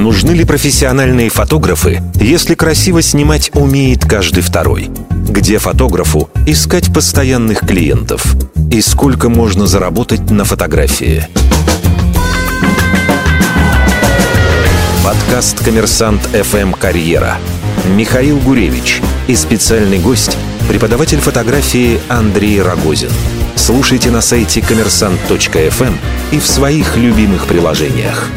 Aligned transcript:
Нужны 0.00 0.30
ли 0.30 0.46
профессиональные 0.46 1.28
фотографы, 1.28 2.02
если 2.14 2.54
красиво 2.54 3.02
снимать 3.02 3.50
умеет 3.52 4.06
каждый 4.06 4.42
второй? 4.42 4.88
Где 5.10 5.58
фотографу 5.58 6.30
искать 6.46 6.90
постоянных 6.90 7.60
клиентов? 7.60 8.34
И 8.72 8.80
сколько 8.80 9.28
можно 9.28 9.66
заработать 9.66 10.30
на 10.30 10.46
фотографии? 10.46 11.28
Подкаст 15.04 15.62
«Коммерсант 15.62 16.22
FM 16.32 16.78
Карьера». 16.78 17.36
Михаил 17.94 18.38
Гуревич 18.38 19.02
и 19.26 19.36
специальный 19.36 19.98
гость– 19.98 20.38
преподаватель 20.68 21.20
фотографии 21.20 22.00
Андрей 22.08 22.62
Рогозин. 22.62 23.10
Слушайте 23.54 24.10
на 24.10 24.22
сайте 24.22 24.62
коммерсант.фм 24.62 25.94
и 26.32 26.38
в 26.38 26.46
своих 26.46 26.96
любимых 26.96 27.46
приложениях. 27.46 28.30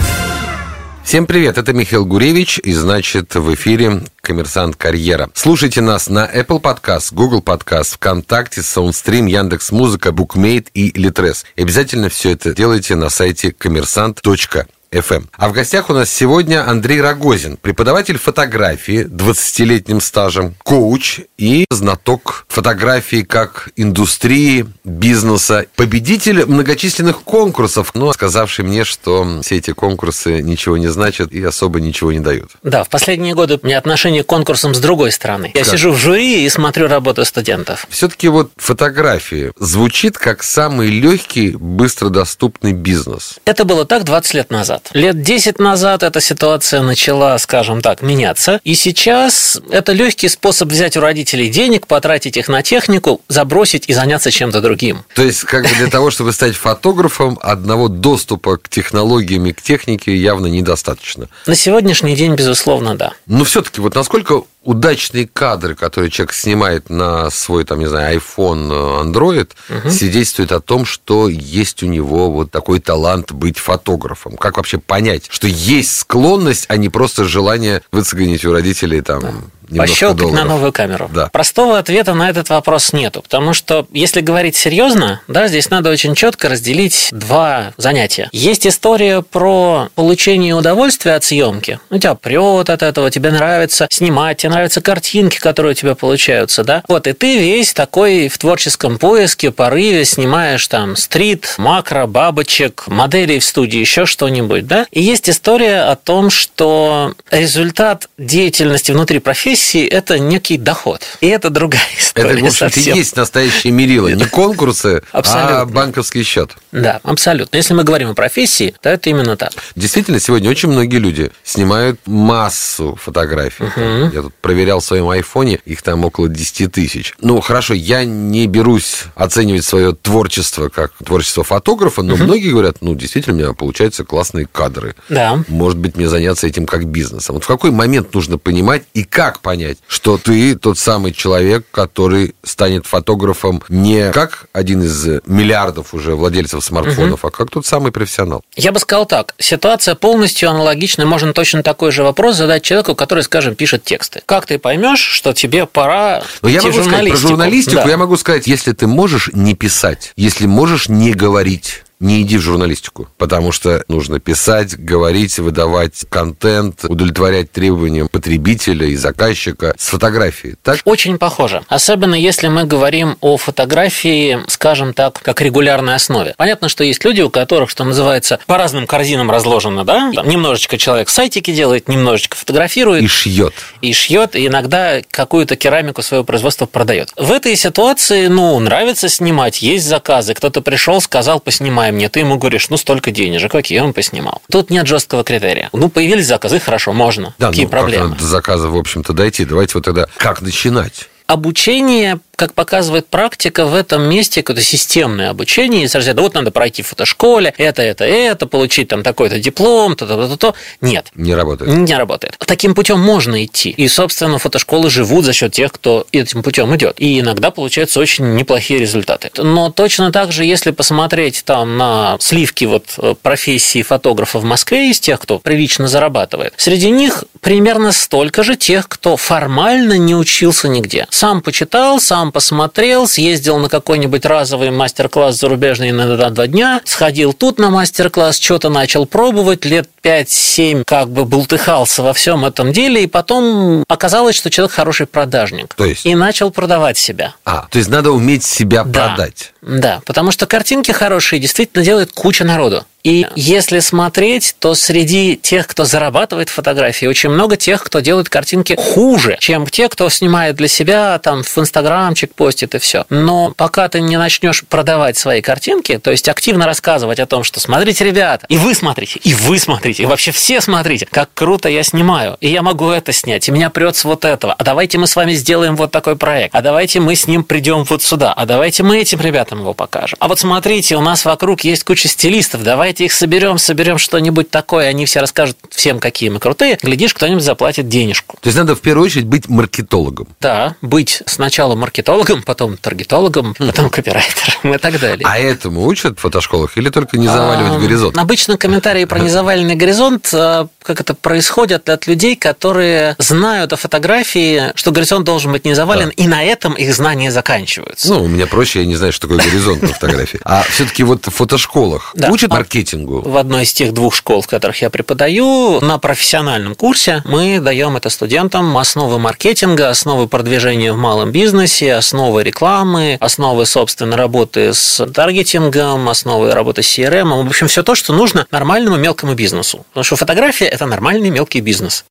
Всем 1.04 1.27
привет, 1.27 1.57
это 1.57 1.73
Михаил 1.73 2.05
Гуревич, 2.05 2.59
и 2.63 2.73
значит 2.73 3.35
в 3.35 3.53
эфире 3.53 4.02
«Коммерсант 4.21 4.77
Карьера». 4.77 5.30
Слушайте 5.35 5.81
нас 5.81 6.09
на 6.09 6.25
Apple 6.25 6.61
Podcast, 6.61 7.13
Google 7.13 7.41
Podcast, 7.41 7.95
ВКонтакте, 7.95 8.61
Soundstream, 8.61 9.30
Яндекс 9.30 9.71
Музыка, 9.71 10.09
Bookmate 10.09 10.67
и 10.73 10.91
Litres. 10.91 11.44
И 11.55 11.61
обязательно 11.61 12.09
все 12.09 12.31
это 12.31 12.55
делайте 12.55 12.95
на 12.95 13.09
сайте 13.09 13.52
коммерсант.фм. 13.52 14.61
FM. 14.93 15.25
А 15.38 15.49
в 15.49 15.53
гостях 15.53 15.89
у 15.89 15.93
нас 15.93 16.09
сегодня 16.09 16.67
Андрей 16.67 17.02
Рогозин, 17.02 17.57
преподаватель 17.57 18.17
фотографии 18.17 19.05
20-летним 19.05 19.99
стажем, 19.99 20.55
коуч 20.63 21.21
и 21.38 21.66
знаток 21.69 22.45
фотографии 22.47 23.23
как 23.23 23.69
индустрии, 23.75 24.66
бизнеса, 24.83 25.66
победитель 25.75 26.45
многочисленных 26.45 27.23
конкурсов, 27.23 27.91
но 27.95 28.13
сказавший 28.13 28.66
мне, 28.66 28.83
что 28.83 29.41
все 29.41 29.57
эти 29.57 29.71
конкурсы 29.71 30.41
ничего 30.41 30.77
не 30.77 30.88
значат 30.88 31.31
и 31.31 31.44
особо 31.44 31.81
ничего 31.81 32.11
не 32.11 32.19
дают. 32.19 32.52
Да, 32.61 32.83
в 32.83 32.89
последние 32.89 33.33
годы 33.33 33.59
у 33.61 33.66
меня 33.66 33.77
отношение 33.77 34.23
к 34.23 34.27
конкурсам 34.27 34.75
с 34.75 34.80
другой 34.80 35.11
стороны. 35.11 35.52
Я 35.53 35.63
как? 35.63 35.72
сижу 35.72 35.91
в 35.91 35.97
жюри 35.97 36.45
и 36.45 36.50
смотрю 36.50 36.88
работу 36.88 37.25
студентов. 37.25 37.88
Все-таки 37.89 38.28
вот 38.28 38.52
фотографии 38.57 39.52
звучит 39.57 40.17
как 40.17 40.44
самый 40.44 40.89
легкий, 40.89 41.52
быстро 41.52 42.09
доступный 42.09 42.73
бизнес. 42.73 43.39
Это 43.45 43.66
было 43.66 43.85
так 43.85 44.03
20 44.03 44.33
лет 44.35 44.52
назад 44.52 44.83
назад. 44.84 44.95
Лет 44.95 45.22
10 45.22 45.59
назад 45.59 46.03
эта 46.03 46.22
ситуация 46.22 46.81
начала, 46.81 47.38
скажем 47.38 47.81
так, 47.81 48.02
меняться. 48.02 48.59
И 48.64 48.76
сейчас 48.76 49.59
это 49.70 49.92
легкий 49.94 50.30
способ 50.30 50.70
взять 50.70 50.98
у 50.98 51.02
родителей 51.02 51.50
денег, 51.50 51.88
потратить 51.88 52.38
их 52.38 52.48
на 52.48 52.62
технику, 52.62 53.22
забросить 53.28 53.90
и 53.90 53.94
заняться 53.94 54.31
чем-то 54.31 54.62
другим. 54.62 55.03
То 55.16 55.23
есть, 55.23 55.44
как 55.44 55.64
бы 55.64 55.70
для 55.75 55.88
того, 55.88 56.12
чтобы 56.12 56.34
стать 56.34 56.56
фотографом, 56.56 57.40
одного 57.42 57.88
доступа 57.88 58.58
к 58.58 58.70
технологиям 58.70 59.45
и 59.45 59.53
к 59.53 59.62
технике 59.62 60.16
явно 60.16 60.48
недостаточно. 60.48 61.28
На 61.45 61.56
сегодняшний 61.56 62.16
день, 62.16 62.36
безусловно, 62.36 62.95
да. 62.95 63.14
Но 63.28 63.44
все-таки 63.44 63.81
вот 63.81 63.95
насколько 63.95 64.44
удачные 64.64 65.28
кадры, 65.28 65.75
которые 65.75 66.09
человек 66.09 66.33
снимает 66.33 66.89
на 66.89 67.30
свой, 67.30 67.66
там, 67.66 67.80
не 67.80 67.88
знаю, 67.88 68.19
iPhone, 68.19 69.03
Android, 69.03 69.50
угу. 69.69 69.89
свидетельствуют 69.89 70.52
о 70.52 70.61
том, 70.61 70.86
что 70.86 71.28
есть 71.28 71.83
у 71.83 71.88
него 71.88 72.31
вот 72.31 72.52
такой 72.52 72.80
талант 72.80 73.31
быть 73.31 73.58
фотографом. 73.58 74.38
Как 74.38 74.58
вообще 74.58 74.78
понять, 74.78 75.25
что 75.30 75.47
есть 75.47 75.97
склонность, 75.97 76.66
а 76.69 76.78
не 76.78 76.89
просто 76.89 77.25
желание 77.25 77.81
выцегонить 77.91 78.45
у 78.45 78.52
родителей 78.52 79.02
там... 79.02 79.22
Да 79.22 79.31
Пощелкать 79.75 80.31
на 80.31 80.44
новую 80.44 80.72
камеру. 80.72 81.09
Да. 81.14 81.30
Простого 81.30 81.78
ответа 81.78 82.14
на 82.14 82.30
этот 82.30 82.50
вопрос 82.50 82.94
нету, 82.94 83.22
потому 83.22 83.53
что 83.53 83.88
если 83.92 84.22
говорить 84.22 84.56
серьезно, 84.56 85.22
да, 85.28 85.47
здесь 85.47 85.69
надо 85.69 85.89
очень 85.89 86.16
четко 86.16 86.50
разделить 86.50 87.09
два 87.11 87.73
занятия. 87.78 88.30
Есть 88.31 88.67
история 88.67 89.22
про 89.22 89.89
получение 89.95 90.53
удовольствия 90.53 91.14
от 91.14 91.23
съемки. 91.23 91.80
У 91.89 91.97
тебя 91.97 92.16
прет 92.16 92.69
от 92.69 92.84
этого, 92.84 93.09
тебе 93.09 93.31
нравится 93.31 93.88
снимать, 93.89 94.38
тебе 94.38 94.52
нравятся 94.52 94.81
картинки, 94.81 95.39
которые 95.39 95.72
у 95.72 95.75
тебя 95.75 95.95
получаются, 95.95 96.64
да. 96.64 96.84
Вот, 96.88 97.08
и 97.08 97.14
ты 97.14 97.38
весь 97.38 97.73
такой 97.73 98.28
в 98.28 98.38
творческом 98.38 98.97
поиске, 98.97 99.51
порыве 99.51 100.06
снимаешь 100.06 100.68
там 100.68 100.95
стрит, 100.95 101.56
макро, 101.57 102.06
бабочек, 102.06 102.85
моделей 102.88 103.40
в 103.40 103.45
студии, 103.45 103.80
еще 103.80 104.06
что-нибудь, 104.06 104.68
да. 104.68 104.85
И 104.91 105.01
есть 105.01 105.30
история 105.30 105.84
о 105.84 105.95
том, 105.95 106.30
что 106.30 107.13
результат 107.31 108.09
деятельности 108.18 108.91
внутри 108.91 109.19
профессии 109.19 109.53
профессии 109.53 109.86
это 109.86 110.18
некий 110.18 110.58
доход. 110.58 111.02
И 111.22 111.28
это 111.28 111.50
другая 111.50 111.81
история. 112.00 112.31
Это, 112.31 112.44
в 112.44 112.47
общем-то, 112.47 112.80
есть 112.80 113.16
настоящие 113.16 113.72
мерила. 113.72 114.08
Не 114.08 114.25
конкурсы, 114.25 115.03
а 115.12 115.19
абсолютно. 115.19 115.62
а 115.62 115.66
банковский 115.66 116.24
счет. 116.24 116.52
Да, 116.72 117.00
абсолютно. 117.03 117.56
Если 117.56 117.74
мы 117.75 117.84
говорим 117.84 118.09
о 118.09 118.13
профессии, 118.16 118.74
то 118.81 118.90
это 118.90 119.09
именно 119.09 119.38
так. 119.38 119.52
Действительно, 119.75 120.19
сегодня 120.19 120.50
очень 120.50 120.69
многие 120.69 120.97
люди 120.97 121.31
снимают 121.44 122.00
массу 122.08 122.97
фотографий. 123.00 123.66
Угу. 123.66 124.16
Я 124.16 124.22
тут 124.24 124.34
проверял 124.36 124.80
в 124.80 124.84
своем 124.84 125.08
айфоне, 125.09 125.59
их 125.66 125.84
там 125.84 126.03
около 126.03 126.28
10 126.28 126.72
тысяч. 126.72 127.13
Ну, 127.22 127.40
хорошо, 127.42 127.75
я 127.75 128.06
не 128.06 128.47
берусь 128.47 129.03
оценивать 129.13 129.66
свое 129.66 129.94
творчество 129.94 130.69
как 130.69 130.94
творчество 131.06 131.44
фотографа, 131.44 132.02
но 132.02 132.16
угу. 132.16 132.24
многие 132.24 132.50
говорят, 132.50 132.78
ну, 132.81 132.96
действительно, 132.96 133.36
у 133.36 133.38
меня 133.38 133.53
получаются 133.53 134.03
классные 134.03 134.47
кадры. 134.52 134.96
Да. 135.09 135.44
Может 135.47 135.78
быть, 135.78 135.96
мне 135.96 136.09
заняться 136.09 136.47
этим 136.47 136.66
как 136.66 136.86
бизнесом. 136.86 137.36
Вот 137.36 137.44
в 137.44 137.47
какой 137.47 137.69
момент 137.69 138.16
нужно 138.16 138.40
понимать 138.40 138.84
и 138.96 139.03
как 139.03 139.42
понять, 139.44 139.78
что 139.88 140.18
ты 140.18 140.56
тот 140.56 140.80
самый 140.80 141.12
человек, 141.12 141.66
который 141.70 142.34
станет 142.44 142.88
фотографом 142.88 143.62
не 143.70 144.12
как 144.12 144.48
один 144.54 144.81
из 144.81 145.22
миллиардов 145.28 145.94
уже 145.94 146.16
владельцев 146.16 146.64
смартфонов, 146.64 147.20
угу. 147.20 147.28
а 147.28 147.31
как 147.31 147.52
тот 147.52 147.68
самый 147.68 147.92
профессионал? 147.92 148.42
Я 148.56 148.72
бы 148.72 148.80
сказал 148.80 149.06
так. 149.06 149.36
Ситуация 149.38 149.94
полностью 149.94 150.50
аналогична. 150.50 151.06
Можно 151.06 151.34
точно 151.34 151.62
такой 151.62 151.92
же 151.92 152.04
вопрос 152.04 152.38
задать 152.38 152.64
человеку, 152.64 152.96
который, 152.96 153.24
скажем, 153.24 153.54
пишет 153.54 153.84
тексты. 153.84 154.22
Как 154.26 154.48
ты 154.48 154.58
поймешь, 154.58 155.02
что 155.02 155.34
тебе 155.34 155.68
пора 155.68 156.24
Но 156.42 156.50
я 156.50 156.62
могу 156.62 156.81
сказать 156.81 157.10
про 157.10 157.18
журналистику, 157.18 157.75
да. 157.84 157.90
я 157.90 157.98
могу 157.98 158.18
сказать, 158.18 158.48
если 158.48 158.72
ты 158.72 158.88
можешь 158.88 159.30
не 159.34 159.54
писать, 159.54 160.14
если 160.16 160.48
можешь 160.48 160.88
не 160.88 161.14
говорить, 161.14 161.84
не 162.00 162.22
иди 162.22 162.38
в 162.38 162.42
журналистику, 162.42 163.08
потому 163.18 163.52
что 163.52 163.84
нужно 163.88 164.20
писать, 164.20 164.78
говорить, 164.78 165.40
выдавать 165.40 166.06
контент, 166.09 166.84
удовлетворять 166.84 167.52
требованиям 167.52 168.08
потребителя 168.08 168.88
и 168.88 168.96
заказчика 168.96 169.74
с 169.78 169.88
фотографией. 169.88 170.56
Так? 170.62 170.80
Очень 170.86 171.18
похоже. 171.18 171.64
Особенно 171.68 172.16
если 172.16 172.48
мы 172.50 172.66
говорим 172.66 173.18
о 173.22 173.38
фотографии, 173.38 174.40
скажем 174.48 174.94
так, 174.94 175.22
как 175.22 175.42
регулярной 175.42 175.96
основе. 175.96 176.34
Понятно, 176.38 176.70
что 176.70 176.84
есть 176.84 177.04
люди, 177.06 177.22
у 177.22 177.30
которых, 177.30 177.70
что 177.70 177.84
называется, 177.84 178.40
по 178.46 178.58
разным 178.58 178.86
корзинам 178.86 179.31
разложено, 179.31 179.86
да? 179.86 180.12
Там 180.14 180.28
немножечко 180.28 180.78
человек 180.78 181.10
сайтики 181.10 181.52
делает, 181.52 181.88
немножечко 181.88 182.36
фотографирует. 182.36 183.04
И 183.04 183.08
шьет. 183.08 183.54
И 183.81 183.94
шьет, 183.94 184.36
и 184.36 184.48
иногда 184.48 185.02
какую-то 185.10 185.56
керамику 185.56 186.02
своего 186.02 186.24
производства 186.24 186.66
продает. 186.66 187.12
В 187.16 187.31
этой 187.31 187.56
ситуации, 187.56 188.28
ну, 188.28 188.60
нравится 188.60 189.08
снимать, 189.10 189.62
есть 189.62 189.86
заказы. 189.88 190.34
Кто-то 190.34 190.62
пришел, 190.62 191.00
сказал, 191.00 191.40
поснимаем 191.40 191.93
мне, 191.94 192.09
ты 192.09 192.20
ему 192.22 192.38
говоришь, 192.38 192.70
ну, 192.70 192.78
столько 192.78 193.12
денежек, 193.12 193.54
окей, 193.56 193.80
он 193.80 193.94
поснимал. 193.94 194.42
Тут 194.52 194.70
нет 194.70 194.88
жесткого 194.88 195.24
критерия. 195.24 195.70
Ну, 195.74 195.90
появились 195.90 196.28
заказы, 196.28 196.59
хорошо, 196.59 196.94
можно. 196.94 197.34
Да, 197.40 197.50
Какие 197.50 197.66
ну, 197.66 197.72
проблемы? 197.72 198.09
Как 198.09 198.20
до 198.20 198.26
заказа, 198.26 198.68
в 198.68 198.78
общем-то, 198.78 199.14
дойти. 199.14 199.46
Давайте 199.46 199.74
вот 199.76 199.86
тогда 199.86 200.08
как 200.18 200.42
начинать? 200.42 201.09
Обучение 201.28 202.20
как 202.35 202.53
показывает 202.53 203.07
практика, 203.07 203.66
в 203.66 203.75
этом 203.75 204.03
месте 204.09 204.41
какое-то 204.41 204.63
системное 204.63 205.29
обучение 205.29 205.83
из 205.83 205.95
разряда 205.95 206.21
вот 206.21 206.33
надо 206.33 206.51
пройти 206.51 206.81
в 206.81 206.88
фотошколе, 206.88 207.53
это, 207.57 207.81
это, 207.81 208.05
это, 208.05 208.47
получить 208.47 208.88
там 208.88 209.03
такой-то 209.03 209.39
диплом, 209.39 209.95
то, 209.95 210.07
то, 210.07 210.27
то, 210.27 210.38
то. 210.38 210.55
Нет. 210.81 211.07
Не 211.16 211.35
работает. 211.35 211.71
Не 211.71 211.95
работает. 211.95 212.38
Таким 212.39 212.73
путем 212.75 212.99
можно 212.99 213.44
идти. 213.44 213.69
И, 213.69 213.88
собственно, 213.88 214.39
фотошколы 214.39 214.89
живут 214.89 215.25
за 215.25 215.33
счет 215.33 215.53
тех, 215.53 215.71
кто 215.71 216.07
этим 216.11 216.44
путем 216.44 216.75
идет. 216.75 216.95
И 216.99 217.19
иногда 217.19 217.51
получаются 217.51 217.99
очень 217.99 218.35
неплохие 218.35 218.79
результаты. 218.79 219.29
Но 219.38 219.69
точно 219.69 220.11
так 220.11 220.31
же, 220.31 220.44
если 220.44 220.71
посмотреть 220.71 221.44
там 221.45 221.77
на 221.77 222.17
сливки 222.19 222.65
вот 222.65 222.85
э, 222.97 223.15
профессии 223.21 223.83
фотографа 223.83 224.39
в 224.39 224.44
Москве 224.44 224.89
из 224.89 225.00
тех, 225.00 225.19
кто 225.19 225.39
прилично 225.39 225.88
зарабатывает, 225.88 226.53
среди 226.57 226.89
них 226.89 227.25
примерно 227.41 227.91
столько 227.91 228.44
же 228.44 228.56
тех, 228.56 228.88
кто 228.88 229.18
формально 229.18 229.97
не 229.97 230.15
учился 230.15 230.68
нигде. 230.68 231.07
Сам 231.09 231.41
почитал, 231.41 232.00
сам 232.00 232.23
сам 232.24 232.31
посмотрел, 232.31 233.06
съездил 233.06 233.58
на 233.58 233.68
какой-нибудь 233.68 234.25
разовый 234.25 234.72
мастер-класс 234.72 235.38
зарубежный 235.38 235.92
на 235.92 236.30
два 236.30 236.48
дня, 236.48 236.80
сходил 236.86 237.34
тут 237.34 237.60
на 237.60 237.70
мастер-класс, 237.70 238.40
что-то 238.40 238.70
начал 238.70 239.06
пробовать, 239.06 239.66
лет 239.66 239.90
5-7 240.02 240.86
как 240.86 241.10
бы 241.10 241.25
бултыхался 241.25 242.02
во 242.02 242.14
всем 242.14 242.46
этом 242.46 242.72
деле, 242.72 243.04
и 243.04 243.08
потом 243.08 243.84
оказалось, 243.90 244.38
что 244.38 244.50
человек 244.50 244.74
хороший 244.74 245.06
продажник. 245.06 245.74
То 245.74 245.84
есть? 245.84 246.06
И 246.06 246.16
начал 246.16 246.50
продавать 246.50 246.98
себя. 246.98 247.36
А, 247.44 247.68
то 247.70 247.78
есть 247.78 247.90
надо 247.90 248.12
уметь 248.12 248.46
себя 248.46 248.86
да. 248.86 249.10
продать. 249.10 249.52
Да, 249.65 250.01
потому 250.06 250.31
что 250.31 250.45
картинки 250.45 250.92
хорошие 250.92 251.39
действительно 251.39 251.83
делает 251.83 252.12
куча 252.12 252.44
народу. 252.44 252.86
И 253.04 253.27
если 253.36 253.80
смотреть, 253.80 254.56
то 254.60 254.75
среди 254.75 255.36
тех, 255.36 255.68
кто 255.68 255.83
зарабатывает 255.83 256.50
фотографии, 256.50 257.06
очень 257.06 257.30
много 257.30 257.57
тех, 257.57 257.83
кто 257.83 258.00
делает 258.00 258.30
картинки 258.30 258.75
хуже, 258.80 259.36
чем 259.42 259.68
те, 259.68 259.89
кто 259.89 260.10
снимает 260.10 260.56
для 260.56 260.69
себя, 260.69 261.19
там 261.19 261.44
в 261.44 261.57
Инстаграмчик 261.57 262.33
постит 262.33 262.75
и 262.75 262.80
все. 262.80 263.06
Но 263.10 263.54
пока 263.57 263.89
ты 263.89 264.00
не 264.00 264.15
начнешь 264.18 264.63
продавать 264.63 265.18
свои 265.18 265.42
картинки, 265.42 265.98
то 265.98 266.12
есть 266.12 266.30
активно 266.30 266.65
рассказывать 266.65 267.19
о 267.19 267.25
том, 267.25 267.44
что 267.44 267.60
смотрите, 267.60 268.06
ребята, 268.06 268.45
и 268.48 268.57
вы 268.57 268.74
смотрите, 268.74 269.19
и 269.21 269.33
вы 269.33 269.60
смотрите, 269.60 270.04
и 270.04 270.06
вообще 270.06 270.31
все 270.31 270.62
смотрите, 270.62 271.06
как 271.06 271.30
круто 271.33 271.68
я 271.68 271.83
снимаю, 271.83 272.38
и 272.39 272.48
я 272.50 272.62
могу 272.62 272.89
это 272.89 273.12
снять, 273.12 273.50
и 273.50 273.51
меня 273.51 273.69
прет 273.69 273.98
с 273.98 274.06
вот 274.06 274.24
этого, 274.24 274.54
а 274.54 274.63
давайте 274.63 274.98
мы 274.98 275.07
с 275.07 275.15
вами 275.18 275.33
сделаем 275.33 275.75
вот 275.75 275.92
такой 275.92 276.15
проект, 276.15 276.56
а 276.56 276.62
давайте 276.62 277.01
мы 277.01 277.15
с 277.15 277.27
ним 277.27 277.44
придем 277.44 277.83
вот 277.83 278.01
сюда, 278.01 278.31
а 278.31 278.45
давайте 278.45 278.83
мы 278.83 279.00
этим 279.00 279.19
ребятам 279.19 279.52
его 279.59 279.73
покажем. 279.73 280.17
А 280.19 280.27
вот 280.27 280.39
смотрите, 280.39 280.95
у 280.95 281.01
нас 281.01 281.25
вокруг 281.25 281.61
есть 281.61 281.83
куча 281.83 282.07
стилистов, 282.07 282.63
давайте 282.63 283.05
их 283.05 283.13
соберем, 283.13 283.57
соберем 283.57 283.97
что-нибудь 283.97 284.50
такое, 284.50 284.88
они 284.88 285.05
все 285.05 285.19
расскажут 285.19 285.57
всем, 285.69 286.00
какие 286.00 286.29
мы 286.29 286.39
крутые, 286.39 286.77
глядишь, 286.81 287.13
кто-нибудь 287.13 287.44
заплатит 287.44 287.88
денежку. 287.88 288.38
То 288.41 288.47
есть 288.47 288.57
надо 288.57 288.75
в 288.75 288.81
первую 288.81 289.05
очередь 289.05 289.25
быть 289.25 289.50
маркетологом. 289.50 290.27
Да, 290.39 290.75
быть 290.81 291.23
сначала 291.25 291.75
маркетологом, 291.75 292.44
потом 292.44 292.77
таргетологом, 292.77 293.55
потом 293.57 293.89
копирайтером 293.89 294.73
и 294.75 294.77
так 294.77 295.00
далее. 295.00 295.25
А 295.27 295.38
этому 295.38 295.85
учат 295.85 296.17
в 296.17 296.21
фотошколах 296.21 296.77
или 296.77 296.89
только 296.89 297.17
не 297.17 297.27
заваливать 297.27 297.79
горизонт? 297.79 298.17
Обычно 298.17 298.57
комментарии 298.57 299.05
про 299.05 299.19
незаваленный 299.19 299.75
горизонт, 299.75 300.29
а, 300.33 300.67
как 300.81 301.01
это 301.01 301.13
происходит 301.13 301.89
от 301.89 302.07
людей, 302.07 302.35
которые 302.35 303.15
знают 303.19 303.73
о 303.73 303.75
фотографии, 303.75 304.71
что 304.75 304.91
горизонт 304.91 305.25
должен 305.25 305.51
быть 305.51 305.65
не 305.65 305.73
завален, 305.73 306.07
да. 306.07 306.13
и 306.15 306.27
на 306.27 306.44
этом 306.44 306.73
их 306.73 306.94
знания 306.94 307.31
заканчиваются. 307.31 308.09
Ну, 308.09 308.23
у 308.23 308.27
меня 308.27 308.47
проще, 308.47 308.79
я 308.79 308.85
не 308.85 308.95
знаю, 308.95 309.13
что 309.13 309.27
такое 309.27 309.43
горизонт 309.45 309.81
на 309.81 309.90
фотографии. 309.90 310.40
А 310.44 310.63
все-таки 310.63 311.04
вот 311.04 311.25
в 311.28 311.31
фотошколах 311.31 312.13
учат 312.30 312.50
маркетинг 312.50 312.74
маркетингу? 312.84 313.22
В 313.22 313.38
одной 313.38 313.63
из 313.63 313.74
тех 313.74 313.94
двух 313.94 314.16
школ, 314.16 314.42
в 314.42 314.48
которых 314.48 314.81
я 314.81 314.90
преподаю, 314.90 315.80
на 315.81 315.98
профессиональном 315.98 316.75
курсе 316.75 317.22
мы 317.25 317.60
даем 317.60 317.98
это 317.98 318.10
студентам 318.10 318.78
основы 318.78 319.19
маркетинга, 319.19 319.90
основы 319.90 320.28
продвижения 320.28 320.94
в 320.94 320.98
малом 320.98 321.31
бизнесе, 321.31 321.94
основы 321.94 322.44
рекламы, 322.44 323.18
основы, 323.19 323.66
собственно, 323.66 324.18
работы 324.18 324.74
с 324.74 325.06
таргетингом, 325.13 326.10
основы 326.10 326.51
работы 326.51 326.84
с 326.84 326.98
CRM. 326.98 327.44
В 327.44 327.48
общем, 327.48 327.68
все 327.68 327.84
то, 327.84 327.96
что 327.96 328.13
нужно 328.13 328.48
нормальному 328.51 328.98
мелкому 328.98 329.34
бизнесу. 329.34 329.86
Потому 329.89 330.04
что 330.04 330.16
фотография– 330.16 330.66
это 330.75 330.86
нормальный 330.86 331.30
мелкий 331.30 331.62
бизнес. 331.62 332.06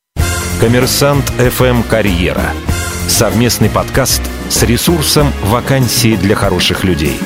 Коммерсант 0.61 1.31
FM 1.39 1.83
«Карьера». 1.89 2.53
Совместный 3.09 3.69
подкаст 3.69 4.23
с 4.49 4.63
ресурсом 4.63 5.33
«Вакансии 5.45 6.17
для 6.17 6.35
хороших 6.35 6.85
людей» 6.85 7.21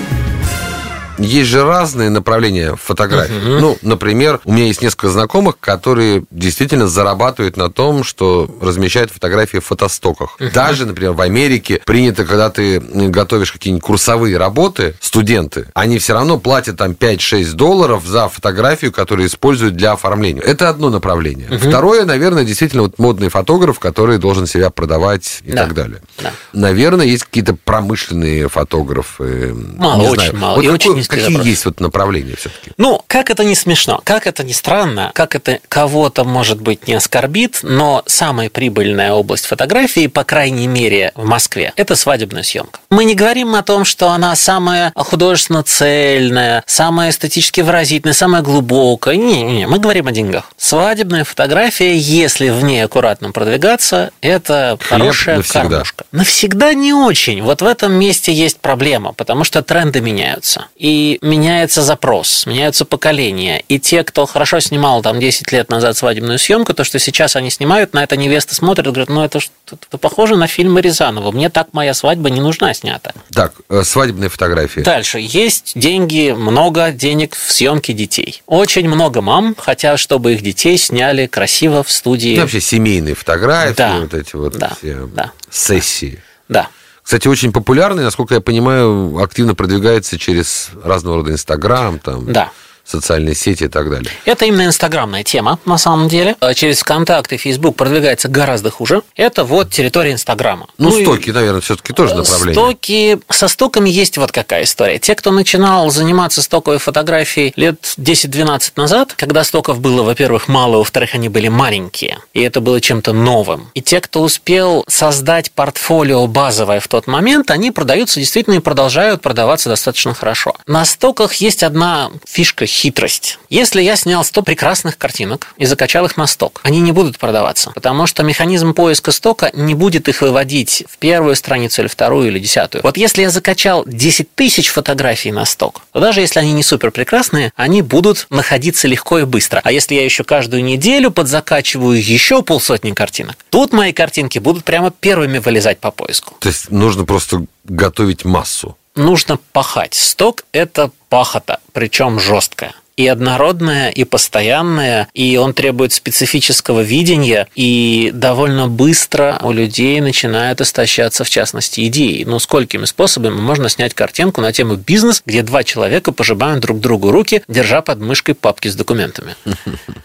есть 1.19 1.51
же 1.51 1.65
разные 1.65 2.11
направления 2.11 2.77
фотографии. 2.77 3.35
Uh-huh. 3.35 3.61
Ну, 3.61 3.79
например, 3.83 4.41
у 4.45 4.53
меня 4.53 4.67
есть 4.67 4.83
несколько 4.83 5.09
знакомых, 5.09 5.59
которые 5.59 6.25
действительно 6.31 6.89
зарабатывают 6.89 7.57
на 7.57 7.71
том, 7.71 8.05
что 8.05 8.51
размещают 8.61 9.11
фотографии 9.11 9.59
в 9.59 9.65
фотостоках. 9.65 10.37
Uh-huh. 10.39 10.53
Даже, 10.53 10.87
например, 10.87 11.13
в 11.13 11.21
Америке 11.21 11.81
принято, 11.85 12.25
когда 12.25 12.51
ты 12.51 12.81
готовишь 12.81 13.53
какие-нибудь 13.53 13.85
курсовые 13.85 14.37
работы, 14.37 14.95
студенты, 15.01 15.67
они 15.75 15.99
все 15.99 16.15
равно 16.15 16.39
платят 16.39 16.77
там 16.77 16.93
5-6 16.93 17.53
долларов 17.53 18.05
за 18.07 18.29
фотографию, 18.29 18.93
которую 18.93 19.29
используют 19.29 19.77
для 19.77 19.93
оформления. 19.93 20.43
Это 20.43 20.69
одно 20.69 20.91
направление. 20.91 21.49
Uh-huh. 21.49 21.69
Второе, 21.69 22.05
наверное, 22.05 22.45
действительно 22.45 22.83
вот 22.83 22.99
модный 22.99 23.29
фотограф, 23.29 23.79
который 23.79 24.19
должен 24.19 24.47
себя 24.47 24.71
продавать 24.71 25.41
и 25.45 25.53
да. 25.53 25.65
так 25.65 25.75
далее. 25.75 26.01
Да. 26.23 26.33
Наверное, 26.53 27.07
есть 27.07 27.25
какие-то 27.25 27.55
промышленные 27.55 28.49
фотографы. 28.49 29.55
Мало, 29.55 30.01
не 30.01 30.09
очень 30.09 30.31
знаю. 30.31 30.37
мало. 30.37 30.57
Вот 30.57 30.65
и 30.65 30.69
какой, 30.69 30.93
очень 30.93 31.06
какие 31.09 31.29
вопрос. 31.29 31.47
есть 31.47 31.65
вот 31.65 31.81
направления 31.81 32.37
все-таки? 32.37 32.73
Ну, 32.77 33.03
как 33.07 33.31
это 33.31 33.45
не 33.45 33.55
смешно, 33.55 34.01
как 34.05 34.27
это 34.27 34.43
не 34.45 34.53
странно, 34.53 35.11
как 35.15 35.35
это 35.35 35.61
кого-то, 35.69 36.25
может 36.25 36.61
быть, 36.61 36.87
не 36.87 36.95
оскорбит, 36.95 37.61
но 37.63 38.03
самая 38.07 38.51
прибыльная 38.51 39.13
область 39.13 39.47
фотографии, 39.47 40.07
по 40.07 40.25
крайней 40.25 40.67
мере, 40.67 41.13
в 41.15 41.25
Москве, 41.25 41.73
это 41.77 41.97
свадебная 41.97 42.43
съемка. 42.43 42.81
Мы 42.91 43.05
не 43.05 43.15
говорим 43.15 43.55
о 43.55 43.63
том, 43.63 43.85
что 43.85 44.11
она 44.11 44.35
самая 44.37 44.93
художественно 44.95 45.63
цельная, 45.63 46.63
самая 46.67 47.11
эстетически 47.11 47.61
выразительная, 47.61 48.15
самая 48.15 48.43
глубокая. 48.43 49.17
Не, 49.17 49.43
не, 49.43 49.67
мы 49.67 49.79
говорим 49.79 50.07
о 50.07 50.13
деньгах. 50.13 50.51
Свадебная 50.57 51.25
фотография, 51.25 51.97
если 51.97 52.49
в 52.51 52.63
ней 52.65 52.85
аккуратно 52.85 53.31
продвигаться, 53.33 54.11
это 54.21 54.79
Хлеб 54.81 55.01
хорошая 55.01 55.37
навсегда. 55.37 55.63
кормушка. 55.63 56.05
Навсегда 56.13 56.75
не 56.75 56.93
очень. 56.93 57.43
Вот 57.43 57.63
в 57.63 57.67
этом 57.67 57.93
месте 57.93 58.33
есть 58.33 58.59
проблема, 58.61 59.13
потому 59.13 59.45
что 59.45 59.63
тренды 59.63 60.01
меняются. 60.01 60.67
И 60.77 60.89
и 60.97 61.19
меняется 61.21 61.83
запрос, 61.83 62.47
меняются 62.47 62.87
поколения. 62.87 63.63
И 63.69 63.79
те, 63.79 64.03
кто 64.03 64.25
хорошо 64.25 64.61
снимал 64.61 65.03
там 65.03 65.21
10 65.21 65.53
лет 65.53 65.71
назад 65.71 65.97
свадебную 65.97 66.39
съемку, 66.39 66.73
то, 66.73 66.85
что 66.85 66.99
сейчас 66.99 67.37
они 67.37 67.51
снимают, 67.51 67.93
на 67.93 68.03
это 68.03 68.17
невеста 68.17 68.55
смотрит, 68.55 68.87
говорит, 68.87 69.11
ну 69.11 69.23
это, 69.23 69.41
это 69.67 69.99
похоже 69.99 70.37
на 70.37 70.47
фильм 70.47 70.79
Рязанова, 70.79 71.33
мне 71.33 71.51
так 71.51 71.69
моя 71.73 71.93
свадьба 71.93 72.31
не 72.31 72.41
нужна 72.41 72.73
снята. 72.73 73.13
Так, 73.33 73.53
э, 73.69 73.83
свадебные 73.85 74.31
фотографии. 74.31 74.81
Дальше. 74.81 75.19
Есть 75.21 75.73
деньги, 75.75 76.31
много 76.31 76.93
денег 76.93 77.35
в 77.35 77.53
съемке 77.53 77.93
детей. 77.93 78.43
Очень 78.47 78.89
много 78.89 79.21
мам 79.21 79.55
хотят, 79.55 80.01
чтобы 80.01 80.33
их 80.33 80.43
детей 80.43 80.79
сняли 80.79 81.27
красиво 81.27 81.83
в 81.83 81.91
студии. 81.91 82.37
И 82.37 82.41
вообще 82.41 82.61
семейные 82.61 83.15
фотографии, 83.15 83.75
да. 83.77 83.99
вот 84.01 84.15
эти 84.15 84.35
вот 84.35 84.57
да. 84.57 84.73
все 84.79 85.07
да. 85.15 85.33
сессии. 85.51 86.23
Да. 86.49 86.69
Кстати, 87.07 87.29
очень 87.29 87.53
популярный, 87.53 88.03
насколько 88.03 88.35
я 88.35 88.41
понимаю, 88.41 89.19
активно 89.23 89.55
продвигается 89.55 90.19
через 90.19 90.71
разного 90.83 91.19
рода 91.19 91.31
Инстаграм, 91.31 92.01
там. 92.01 92.33
Да 92.33 92.51
социальные 92.87 93.35
сети 93.35 93.65
и 93.65 93.69
так 93.69 93.91
далее. 93.91 94.11
Это 94.25 94.45
именно 94.45 94.67
инстаграмная 94.67 95.25
тема, 95.25 95.59
на 95.65 95.79
самом 95.79 96.09
деле. 96.09 96.37
А 96.41 96.55
через 96.55 96.81
ВКонтакте 96.81 97.35
и 97.35 97.39
Фейсбук 97.39 97.77
продвигается 97.77 98.29
гораздо 98.29 98.71
хуже. 98.71 99.03
Это 99.17 99.45
вот 99.45 99.71
территория 99.71 100.13
Инстаграма. 100.13 100.69
Ну, 100.79 100.91
ну 100.91 101.03
стоки, 101.03 101.31
и... 101.31 101.33
наверное, 101.33 101.61
все-таки 101.61 101.93
тоже 101.93 102.15
направление. 102.15 102.55
Стоки... 102.55 103.19
Со 103.31 103.49
стоками 103.49 103.91
есть 103.91 104.17
вот 104.19 104.33
какая 104.33 104.65
история. 104.65 104.99
Те, 104.99 105.15
кто 105.15 105.33
начинал 105.33 105.91
заниматься 105.91 106.43
стоковой 106.43 106.79
фотографией 106.79 107.53
лет 107.57 107.81
10-12 107.99 108.73
назад, 108.77 109.15
когда 109.15 109.45
стоков 109.45 109.81
было, 109.81 110.03
во-первых, 110.03 110.49
мало, 110.49 110.79
во-вторых, 110.79 111.15
они 111.15 111.29
были 111.29 111.49
маленькие, 111.49 112.19
и 112.35 112.41
это 112.41 112.61
было 112.61 112.81
чем-то 112.81 113.13
новым. 113.13 113.71
И 113.75 113.83
те, 113.83 114.01
кто 114.01 114.23
успел 114.23 114.85
создать 114.89 115.51
портфолио 115.53 116.27
базовое 116.27 116.81
в 116.81 116.89
тот 116.89 117.07
момент, 117.07 117.51
они 117.51 117.71
продаются 117.71 118.21
действительно 118.21 118.55
и 118.55 118.61
продолжают 118.61 119.23
продаваться 119.23 119.69
достаточно 119.69 120.15
хорошо. 120.15 120.55
На 120.67 120.85
стоках 120.85 121.35
есть 121.35 121.63
одна 121.63 122.11
фишка 122.27 122.67
хитрость. 122.77 123.39
Если 123.49 123.83
я 123.83 123.97
снял 123.97 124.23
100 124.23 124.43
прекрасных 124.43 124.99
картинок 124.99 125.55
и 125.57 125.65
закачал 125.65 126.05
их 126.05 126.17
на 126.17 126.27
сток, 126.27 126.61
они 126.63 126.81
не 126.81 126.93
будут 126.93 127.19
продаваться, 127.19 127.71
потому 127.75 128.07
что 128.07 128.23
механизм 128.23 128.75
поиска 128.75 129.13
стока 129.13 129.51
не 129.55 129.75
будет 129.75 130.09
их 130.09 130.21
выводить 130.21 130.85
в 130.89 130.99
первую 130.99 131.37
страницу 131.37 131.83
или 131.83 131.89
вторую 131.89 132.29
или 132.29 132.39
десятую. 132.39 132.83
Вот 132.83 132.97
если 132.97 133.23
я 133.23 133.31
закачал 133.31 133.85
10 133.87 134.35
тысяч 134.35 134.69
фотографий 134.69 135.33
на 135.33 135.47
сток, 135.47 135.83
то 135.93 136.01
даже 136.01 136.21
если 136.21 136.41
они 136.41 136.53
не 136.53 136.63
супер 136.63 136.91
прекрасные, 136.91 137.53
они 137.57 137.81
будут 137.83 138.27
находиться 138.31 138.87
легко 138.89 139.21
и 139.21 139.25
быстро. 139.25 139.61
А 139.65 139.73
если 139.73 139.95
я 139.95 140.05
еще 140.05 140.23
каждую 140.25 140.63
неделю 140.63 141.11
подзакачиваю 141.11 141.99
еще 142.03 142.43
полсотни 142.43 142.93
картинок, 142.93 143.37
тут 143.51 143.73
мои 143.73 143.93
картинки 143.93 144.39
будут 144.39 144.65
прямо 144.65 144.91
первыми 144.91 145.39
вылезать 145.39 145.79
по 145.79 145.91
поиску. 145.91 146.35
То 146.41 146.49
есть 146.49 146.71
нужно 146.71 147.05
просто 147.05 147.47
готовить 147.65 148.25
массу 148.25 148.77
нужно 148.97 149.39
пахать. 149.53 149.95
Сток– 149.95 150.45
это 150.53 150.91
пахота, 151.09 151.61
причем 151.73 152.19
жесткая 152.19 152.75
и 152.97 153.07
однородная, 153.07 153.91
и 153.91 154.05
постоянная, 154.05 155.09
и 155.13 155.37
он 155.37 155.53
требует 155.53 155.93
специфического 155.93 156.81
видения, 156.81 157.47
и 157.55 158.11
довольно 158.13 158.69
быстро 158.69 159.39
у 159.43 159.53
людей 159.53 160.01
начинают 160.01 160.61
истощаться, 160.61 161.25
в 161.25 161.31
частности, 161.31 161.87
идеи. 161.89 162.25
Ну, 162.25 162.39
сколькими 162.39 162.87
способами 162.87 163.39
можно 163.39 163.69
снять 163.69 163.95
картинку 163.95 164.41
на 164.41 164.53
тему 164.53 164.77
бизнес, 164.77 165.23
где 165.25 165.43
два 165.43 165.63
человека 165.63 166.13
пожимают 166.13 166.61
друг 166.61 166.81
другу 166.81 167.11
руки, 167.11 167.43
держа 167.49 167.83
под 167.83 168.01
мышкой 168.01 168.35
папки 168.35 168.69
с 168.69 168.75
документами. 168.75 169.37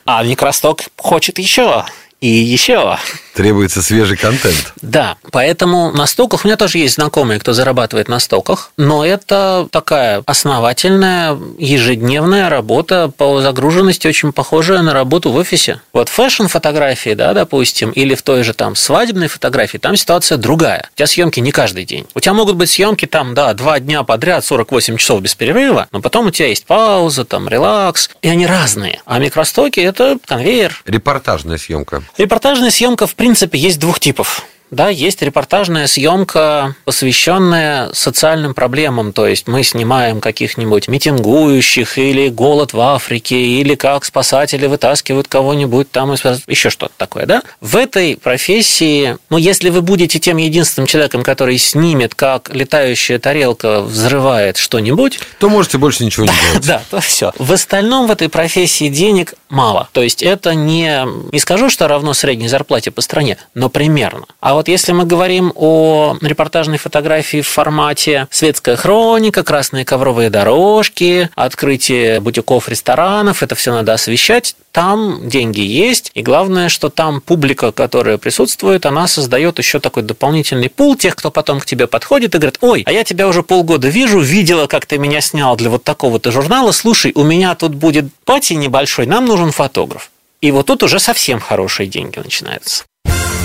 А 0.04 0.24
Микросток 0.24 0.82
хочет 0.98 1.40
еще 1.40 1.86
и 2.22 2.28
еще. 2.28 2.98
Требуется 3.34 3.82
свежий 3.82 4.18
контент. 4.18 4.74
Да, 4.82 5.16
поэтому 5.32 5.92
на 5.92 6.06
стоках 6.06 6.44
у 6.44 6.48
меня 6.48 6.58
тоже 6.58 6.78
есть 6.78 6.96
знакомые, 6.96 7.40
кто 7.40 7.54
зарабатывает 7.54 8.08
на 8.10 8.20
стоках, 8.20 8.72
но 8.78 9.06
это 9.06 9.68
такая 9.72 10.22
основательная 10.26 11.38
ежедневная 11.58 12.50
работа 12.50 13.12
по 13.16 13.42
загруженности, 13.42 14.08
очень 14.08 14.34
похожая 14.34 14.82
на 14.82 14.94
работу 14.94 15.32
в 15.32 15.36
офисе. 15.38 15.82
Вот 15.94 16.10
фэшн-фотографии, 16.10 17.14
да, 17.14 17.34
допустим, 17.34 17.92
или 17.92 18.14
в 18.16 18.22
той 18.22 18.44
же 18.44 18.54
там 18.54 18.76
свадебной 18.76 19.28
фотографии, 19.28 19.78
там 19.78 19.96
ситуация 19.96 20.38
другая. 20.38 20.90
У 20.94 20.98
тебя 20.98 21.08
съемки 21.08 21.40
не 21.40 21.52
каждый 21.52 21.86
день. 21.86 22.06
У 22.14 22.20
тебя 22.20 22.34
могут 22.34 22.58
быть 22.58 22.70
съемки 22.70 23.08
там, 23.08 23.34
да, 23.34 23.54
два 23.54 23.80
дня 23.80 24.04
подряд, 24.04 24.46
48 24.46 24.98
часов 24.98 25.22
без 25.22 25.34
перерыва, 25.34 25.88
но 25.92 26.02
потом 26.02 26.28
у 26.28 26.32
тебя 26.32 26.50
есть 26.50 26.66
пауза, 26.66 27.26
там, 27.26 27.48
релакс, 27.48 28.10
и 28.22 28.28
они 28.28 28.46
разные. 28.46 29.02
А 29.06 29.18
микростоки– 29.20 29.80
это 29.80 30.18
конвейер. 30.26 30.82
Репортажная 30.86 31.58
съемка. 31.58 32.04
Репортажная 32.18 32.72
съемка, 32.72 33.08
в 33.08 33.16
принципе, 33.16 33.58
есть 33.58 33.80
двух 33.80 34.00
типов. 34.00 34.46
Да, 34.72 34.88
есть 34.88 35.22
репортажная 35.22 35.86
съемка, 35.86 36.76
посвященная 36.86 37.92
социальным 37.92 38.54
проблемам. 38.54 39.12
То 39.12 39.28
есть 39.28 39.46
мы 39.48 39.64
снимаем 39.64 40.22
каких-нибудь 40.22 40.88
митингующих 40.88 41.98
или 41.98 42.30
голод 42.30 42.72
в 42.72 42.80
Африке, 42.80 43.36
или 43.36 43.76
как 43.76 44.06
спасатели 44.06 44.68
вытаскивают 44.68 45.28
кого-нибудь 45.28 45.92
там, 45.92 46.14
еще 46.14 46.70
что-то 46.70 46.94
такое, 46.96 47.26
да? 47.26 47.44
В 47.60 47.76
этой 47.76 48.16
профессии, 48.16 49.18
ну, 49.30 49.36
если 49.36 49.70
вы 49.70 49.82
будете 49.82 50.20
тем 50.20 50.38
единственным 50.38 50.88
человеком, 50.88 51.22
который 51.22 51.58
снимет, 51.58 52.16
как 52.16 52.50
летающая 52.54 53.20
тарелка 53.20 53.82
взрывает 53.82 54.56
что-нибудь... 54.56 55.20
То 55.40 55.50
можете 55.50 55.80
больше 55.80 56.06
ничего 56.06 56.28
не 56.28 56.32
делать. 56.50 56.66
Да, 56.66 56.82
то 56.90 57.02
все. 57.02 57.34
В 57.38 57.52
остальном 57.52 58.08
в 58.08 58.12
этой 58.12 58.30
профессии 58.30 58.88
денег 58.88 59.34
мало. 59.52 59.90
То 59.92 60.02
есть 60.02 60.24
это 60.24 60.56
не, 60.56 61.06
не 61.32 61.40
скажу, 61.40 61.70
что 61.70 61.88
равно 61.88 62.14
средней 62.14 62.48
зарплате 62.48 62.90
по 62.90 63.02
стране, 63.02 63.38
но 63.54 63.70
примерно. 63.70 64.26
А 64.40 64.54
вот 64.54 64.68
если 64.68 64.94
мы 64.94 65.06
говорим 65.06 65.52
о 65.56 66.18
репортажной 66.22 66.78
фотографии 66.78 67.42
в 67.42 67.48
формате 67.48 68.28
светская 68.32 68.76
хроника, 68.76 69.44
красные 69.44 69.86
ковровые 69.86 70.30
дорожки, 70.30 71.30
открытие 71.36 72.20
бутиков, 72.20 72.70
ресторанов, 72.70 73.44
это 73.44 73.56
все 73.56 73.72
надо 73.72 73.94
освещать, 73.94 74.56
там 74.72 75.28
деньги 75.28 75.62
есть, 75.62 76.12
и 76.14 76.22
главное, 76.22 76.70
что 76.70 76.90
там 76.90 77.22
публика, 77.22 77.72
которая 77.72 78.18
присутствует, 78.18 78.86
она 78.86 79.08
создает 79.08 79.60
еще 79.60 79.80
такой 79.80 80.04
дополнительный 80.04 80.70
пул 80.70 80.96
тех, 80.96 81.16
кто 81.16 81.32
потом 81.32 81.60
к 81.60 81.66
тебе 81.66 81.88
подходит 81.88 82.36
и 82.36 82.38
говорит, 82.38 82.58
ой, 82.62 82.84
а 82.86 82.92
я 82.92 83.04
тебя 83.04 83.28
уже 83.28 83.44
полгода 83.44 83.90
вижу, 83.90 84.20
видела, 84.20 84.68
как 84.68 84.86
ты 84.86 84.98
меня 84.98 85.22
снял 85.22 85.56
для 85.56 85.70
вот 85.70 85.84
такого-то 85.84 86.32
журнала, 86.32 86.72
слушай, 86.72 87.12
у 87.16 87.24
меня 87.24 87.56
тут 87.56 87.76
будет 87.76 88.06
пати 88.26 88.54
небольшой, 88.54 89.06
нам 89.06 89.26
нужен 89.26 89.52
фотограф. 89.52 90.12
И 90.42 90.52
вот 90.52 90.66
тут 90.66 90.84
уже 90.84 91.00
совсем 91.00 91.40
хорошие 91.40 91.88
деньги 91.88 92.18
начинаются. 92.18 92.84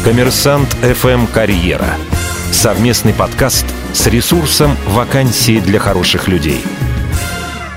Коммерсант 0.05 0.75
FM 0.83 1.31
Карьера. 1.33 1.97
Совместный 2.53 3.13
подкаст 3.13 3.67
с 3.93 4.07
ресурсом 4.07 4.77
«Вакансии 4.87 5.59
для 5.59 5.79
хороших 5.79 6.29
людей». 6.29 6.63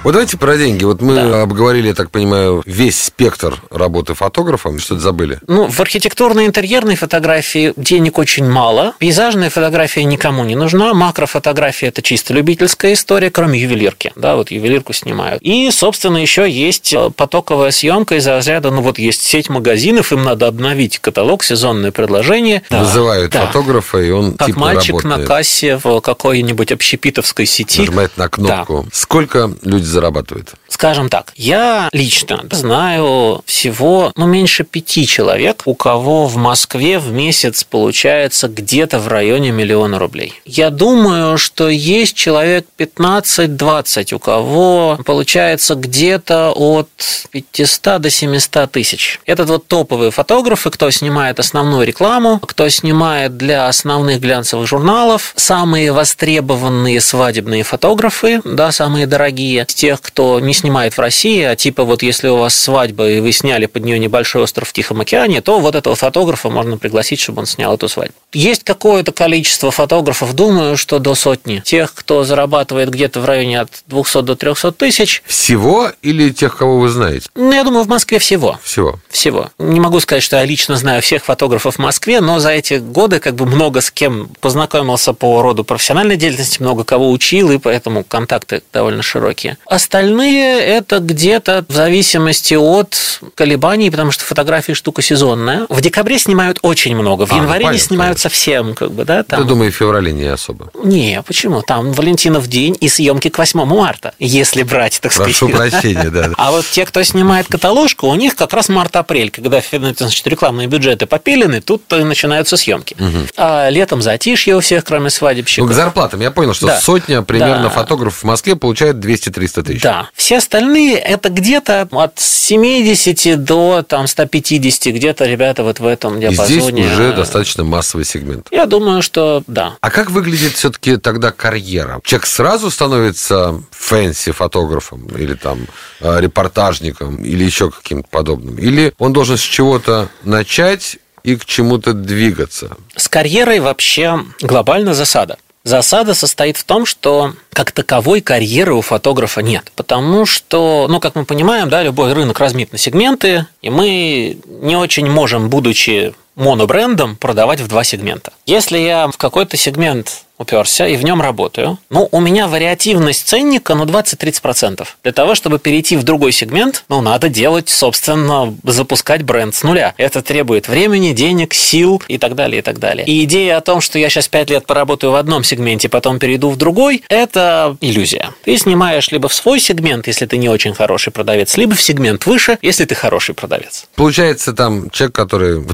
Вот 0.03 0.13
давайте 0.13 0.37
про 0.37 0.55
деньги. 0.55 0.85
Вот 0.85 1.01
мы 1.01 1.15
да. 1.15 1.41
обговорили, 1.41 1.89
я 1.89 1.93
так 1.93 2.09
понимаю, 2.09 2.63
весь 2.65 3.03
спектр 3.03 3.61
работы 3.69 4.13
фотографом. 4.13 4.79
Что-то 4.79 5.01
забыли? 5.01 5.39
Ну, 5.45 5.67
в 5.67 5.79
архитектурной 5.81 6.45
интерьерной 6.45 6.95
фотографии 6.95 7.73
денег 7.75 8.17
очень 8.17 8.49
мало. 8.49 8.93
Пейзажная 8.99 9.49
фотография 9.49 10.05
никому 10.05 10.45
не 10.45 10.55
нужна. 10.55 10.93
Макрофотография– 10.93 11.87
это 11.89 12.01
чисто 12.01 12.33
любительская 12.33 12.93
история, 12.93 13.29
кроме 13.29 13.59
ювелирки. 13.59 14.13
Да, 14.15 14.37
вот 14.37 14.51
ювелирку 14.51 14.93
снимают. 14.93 15.41
И, 15.41 15.69
собственно, 15.71 16.17
еще 16.17 16.49
есть 16.49 16.93
э, 16.93 17.09
потоковая 17.09 17.71
съемка 17.71 18.15
из 18.15 18.25
разряда, 18.25 18.71
ну 18.71 18.81
вот 18.81 18.99
есть 18.99 19.21
сеть 19.21 19.49
магазинов, 19.49 20.13
им 20.13 20.23
надо 20.23 20.47
обновить 20.47 20.99
каталог, 20.99 21.43
сезонное 21.43 21.91
предложение. 21.91 22.63
Вызывают 22.69 23.33
да. 23.33 23.47
фотографа, 23.47 23.97
и 23.97 24.11
он 24.11 24.33
как 24.37 24.47
типа 24.47 24.59
мальчик 24.59 24.95
работает. 24.95 25.19
на 25.19 25.25
кассе 25.25 25.79
в 25.83 25.99
какой-нибудь 25.99 26.71
общепитовской 26.71 27.45
сети. 27.45 27.81
Нажимает 27.81 28.15
на 28.15 28.29
кнопку. 28.29 28.83
Да. 28.83 28.89
Сколько 28.93 29.51
люди 29.61 29.88
зарабатывает? 29.89 30.53
Скажем 30.67 31.09
так, 31.09 31.33
я 31.35 31.89
лично 31.91 32.45
знаю 32.51 33.41
всего 33.45 34.11
ну, 34.15 34.25
меньше 34.25 34.63
пяти 34.63 35.05
человек, 35.05 35.63
у 35.65 35.75
кого 35.75 36.27
в 36.27 36.37
Москве 36.37 36.99
в 36.99 37.11
месяц 37.11 37.63
получается 37.63 38.47
где-то 38.47 38.99
в 38.99 39.07
районе 39.07 39.51
миллиона 39.51 39.99
рублей. 39.99 40.39
Я 40.45 40.69
думаю, 40.69 41.37
что 41.37 41.67
есть 41.69 42.15
человек 42.15 42.65
15-20, 42.77 44.13
у 44.13 44.19
кого 44.19 44.99
получается 45.05 45.75
где-то 45.75 46.53
от 46.55 46.89
500 47.31 48.01
до 48.01 48.09
700 48.09 48.71
тысяч. 48.71 49.19
Это 49.25 49.45
вот 49.45 49.67
топовые 49.67 50.11
фотографы, 50.11 50.69
кто 50.69 50.89
снимает 50.91 51.39
основную 51.39 51.85
рекламу, 51.85 52.39
кто 52.39 52.69
снимает 52.69 53.37
для 53.37 53.67
основных 53.67 54.19
глянцевых 54.19 54.67
журналов, 54.67 55.33
самые 55.35 55.91
востребованные 55.91 57.01
свадебные 57.01 57.63
фотографы, 57.63 58.41
да, 58.45 58.71
самые 58.71 59.07
дорогие, 59.07 59.65
тех, 59.79 60.01
кто 60.01 60.41
не 60.41 60.53
снимает 60.53 60.97
в 60.97 60.99
России, 60.99 61.41
а 61.41 61.55
типа 61.55 61.85
вот 61.85 62.03
если 62.03 62.27
у 62.27 62.35
вас 62.35 62.53
свадьба 62.53 63.09
и 63.09 63.21
вы 63.21 63.31
сняли 63.31 63.65
под 63.65 63.85
нее 63.85 63.97
небольшой 63.97 64.43
остров 64.43 64.67
в 64.67 64.73
Тихом 64.73 64.99
океане, 64.99 65.39
то 65.39 65.57
вот 65.59 65.73
этого 65.73 65.95
фотографа 65.95 66.49
можно 66.49 66.77
пригласить, 66.77 67.21
чтобы 67.21 67.39
он 67.39 67.45
снял 67.45 67.75
эту 67.75 67.87
свадьбу. 67.87 68.13
Есть 68.33 68.65
какое-то 68.65 69.13
количество 69.13 69.71
фотографов, 69.71 70.33
думаю, 70.33 70.75
что 70.75 70.99
до 70.99 71.15
сотни. 71.15 71.61
Тех, 71.63 71.93
кто 71.93 72.25
зарабатывает 72.25 72.89
где-то 72.89 73.21
в 73.21 73.25
районе 73.25 73.61
от 73.61 73.69
200 73.87 74.23
до 74.23 74.35
300 74.35 74.73
тысяч. 74.73 75.23
Всего 75.25 75.93
или 76.01 76.29
тех, 76.31 76.57
кого 76.57 76.79
вы 76.79 76.89
знаете? 76.89 77.29
Ну, 77.35 77.53
я 77.53 77.63
думаю, 77.63 77.85
в 77.85 77.87
Москве 77.87 78.19
всего. 78.19 78.59
Всего. 78.61 78.99
Всего. 79.09 79.49
Не 79.59 79.79
могу 79.79 80.01
сказать, 80.01 80.23
что 80.23 80.35
я 80.35 80.43
лично 80.43 80.75
знаю 80.75 81.01
всех 81.01 81.23
фотографов 81.23 81.75
в 81.75 81.79
Москве, 81.79 82.19
но 82.19 82.39
за 82.39 82.49
эти 82.49 82.73
годы 82.73 83.19
как 83.19 83.35
бы 83.35 83.45
много 83.45 83.79
с 83.79 83.91
кем 83.91 84.29
познакомился 84.41 85.13
по 85.13 85.41
роду 85.41 85.63
профессиональной 85.63 86.17
деятельности, 86.17 86.61
много 86.61 86.83
кого 86.83 87.09
учил, 87.11 87.49
и 87.51 87.57
поэтому 87.57 88.03
контакты 88.03 88.61
довольно 88.73 89.03
широкие. 89.03 89.57
Остальные 89.69 90.61
это 90.61 90.97
где-то 90.97 91.63
в 91.67 91.73
зависимости 91.73 92.55
от 92.55 93.21
колебаний, 93.35 93.91
потому 93.91 94.09
что 94.09 94.25
фотографии 94.25 94.73
штука 94.73 95.03
сезонная. 95.03 95.67
В 95.69 95.79
декабре 95.79 96.17
снимают 96.17 96.57
очень 96.63 96.95
много, 96.95 97.27
в 97.27 97.33
а, 97.33 97.35
январе 97.35 97.67
ну, 97.67 97.71
не 97.73 97.77
снимают 97.77 98.17
конечно. 98.17 98.29
совсем, 98.31 98.73
как 98.73 98.91
бы, 98.91 99.05
да. 99.05 99.21
Там... 99.21 99.41
Я 99.41 99.45
думаю, 99.45 99.71
в 99.71 99.75
феврале 99.75 100.11
не 100.11 100.25
особо. 100.25 100.71
Не, 100.83 101.21
почему? 101.21 101.61
Там 101.61 101.91
Валентинов 101.91 102.47
день 102.47 102.75
и 102.81 102.89
съемки 102.89 103.29
к 103.29 103.37
8 103.37 103.63
марта, 103.65 104.15
если 104.17 104.63
брать, 104.63 104.99
так 105.01 105.11
сказать. 105.11 105.37
Прошу 105.37 105.55
прощения, 105.55 106.09
да. 106.09 106.31
А 106.37 106.49
вот 106.49 106.65
те, 106.65 106.83
кто 106.85 107.03
снимает 107.03 107.45
каталожку, 107.47 108.07
у 108.07 108.15
них 108.15 108.35
как 108.35 108.53
раз 108.53 108.69
март-апрель, 108.69 109.29
когда 109.29 109.61
значит, 109.71 110.25
рекламные 110.25 110.67
бюджеты 110.67 111.05
попилены, 111.05 111.61
тут 111.61 111.83
начинаются 111.91 112.57
съемки. 112.57 112.95
А 113.37 113.69
летом 113.69 114.01
затишье 114.01 114.55
у 114.55 114.61
всех, 114.61 114.83
кроме 114.83 115.11
свадебщиков. 115.11 115.67
Ну, 115.67 115.71
к 115.71 115.75
зарплатам 115.75 116.21
я 116.21 116.31
понял, 116.31 116.55
что 116.55 116.75
сотня 116.79 117.21
примерно 117.21 117.69
фотографов 117.69 118.23
в 118.23 118.23
Москве 118.23 118.55
получает 118.55 118.95
200-300 118.95 119.58
300 119.63 119.63
тысяч. 119.63 119.81
Да. 119.81 120.09
Все 120.13 120.37
остальные 120.37 120.97
это 120.97 121.29
где-то 121.29 121.87
от 121.91 122.19
70 122.19 123.43
до 123.43 123.83
там, 123.87 124.07
150, 124.07 124.93
где-то 124.93 125.25
ребята 125.25 125.63
вот 125.63 125.79
в 125.79 125.85
этом 125.85 126.19
диапазоне. 126.19 126.57
И 126.57 126.83
здесь 126.83 126.93
уже 126.93 127.13
достаточно 127.13 127.63
массовый 127.63 128.05
сегмент. 128.05 128.47
Я 128.51 128.65
думаю, 128.65 129.01
что 129.01 129.43
да. 129.47 129.75
А 129.81 129.89
как 129.89 130.11
выглядит 130.11 130.53
все-таки 130.53 130.97
тогда 130.97 131.31
карьера? 131.31 132.01
Человек 132.03 132.27
сразу 132.27 132.69
становится 132.69 133.61
фэнси 133.71 134.31
фотографом 134.31 135.07
или 135.07 135.33
там 135.33 135.67
э, 136.01 136.19
репортажником 136.21 137.17
или 137.23 137.43
еще 137.43 137.71
каким-то 137.71 138.07
подобным? 138.09 138.57
Или 138.57 138.93
он 138.97 139.13
должен 139.13 139.37
с 139.37 139.41
чего-то 139.41 140.09
начать 140.23 140.97
и 141.23 141.35
к 141.35 141.45
чему-то 141.45 141.93
двигаться? 141.93 142.77
С 142.95 143.07
карьерой 143.07 143.59
вообще 143.59 144.19
глобально 144.41 144.93
засада. 144.93 145.37
Засада 145.69 146.15
состоит 146.15 146.57
в 146.57 146.63
том, 146.63 146.87
что 146.87 147.35
как 147.53 147.71
таковой 147.71 148.21
карьеры 148.21 148.73
у 148.73 148.81
фотографа 148.81 149.41
нет. 149.41 149.71
Потому 149.75 150.25
что, 150.25 150.87
ну, 150.89 150.99
как 150.99 151.13
мы 151.13 151.25
понимаем, 151.25 151.69
да, 151.69 151.83
любой 151.83 152.11
рынок 152.13 152.39
разбит 152.39 152.71
на 152.71 152.79
сегменты, 152.79 153.45
и 153.61 153.69
мы 153.69 154.39
не 154.47 154.75
очень 154.75 155.07
можем, 155.07 155.49
будучи 155.49 156.15
монобрендом, 156.39 157.15
продавать 157.17 157.61
в 157.61 157.67
два 157.67 157.83
сегмента. 157.83 158.33
Если 158.45 158.77
я 158.77 159.07
в 159.07 159.17
какой-то 159.17 159.57
сегмент 159.57 160.23
уперся 160.39 160.87
и 160.87 160.95
в 160.95 161.03
нем 161.03 161.21
работаю. 161.21 161.77
Ну, 161.89 162.07
у 162.11 162.19
меня 162.21 162.47
вариативность 162.47 163.27
ценника, 163.27 163.75
ну, 163.75 163.83
20-30%. 163.83 164.87
Для 165.03 165.11
того, 165.11 165.35
чтобы 165.35 165.59
перейти 165.59 165.97
в 165.97 166.03
другой 166.03 166.31
сегмент, 166.31 166.85
ну, 166.87 167.01
надо 167.01 167.27
делать, 167.29 167.69
собственно, 167.69 168.55
запускать 168.63 169.23
бренд 169.23 169.53
с 169.53 169.63
нуля. 169.63 169.93
Это 169.97 170.21
требует 170.21 170.69
времени, 170.69 171.11
денег, 171.11 171.53
сил 171.53 172.01
и 172.07 172.17
так 172.17 172.35
далее, 172.35 172.59
и 172.59 172.61
так 172.61 172.79
далее. 172.79 173.05
И 173.05 173.23
идея 173.25 173.57
о 173.57 173.61
том, 173.61 173.81
что 173.81 173.99
я 173.99 174.09
сейчас 174.09 174.29
5 174.29 174.49
лет 174.49 174.65
поработаю 174.65 175.11
в 175.11 175.15
одном 175.15 175.43
сегменте, 175.43 175.89
потом 175.89 176.19
перейду 176.19 176.49
в 176.49 176.55
другой, 176.55 177.03
это 177.09 177.75
иллюзия. 177.81 178.31
Ты 178.45 178.57
снимаешь 178.57 179.11
либо 179.11 179.27
в 179.27 179.33
свой 179.33 179.59
сегмент, 179.59 180.07
если 180.07 180.25
ты 180.25 180.37
не 180.37 180.47
очень 180.47 180.73
хороший 180.73 181.11
продавец, 181.11 181.57
либо 181.57 181.75
в 181.75 181.81
сегмент 181.81 182.25
выше, 182.25 182.57
если 182.61 182.85
ты 182.85 182.95
хороший 182.95 183.35
продавец. 183.35 183.87
Получается, 183.95 184.53
там 184.53 184.89
человек, 184.89 185.15
который 185.15 185.59
в 185.59 185.73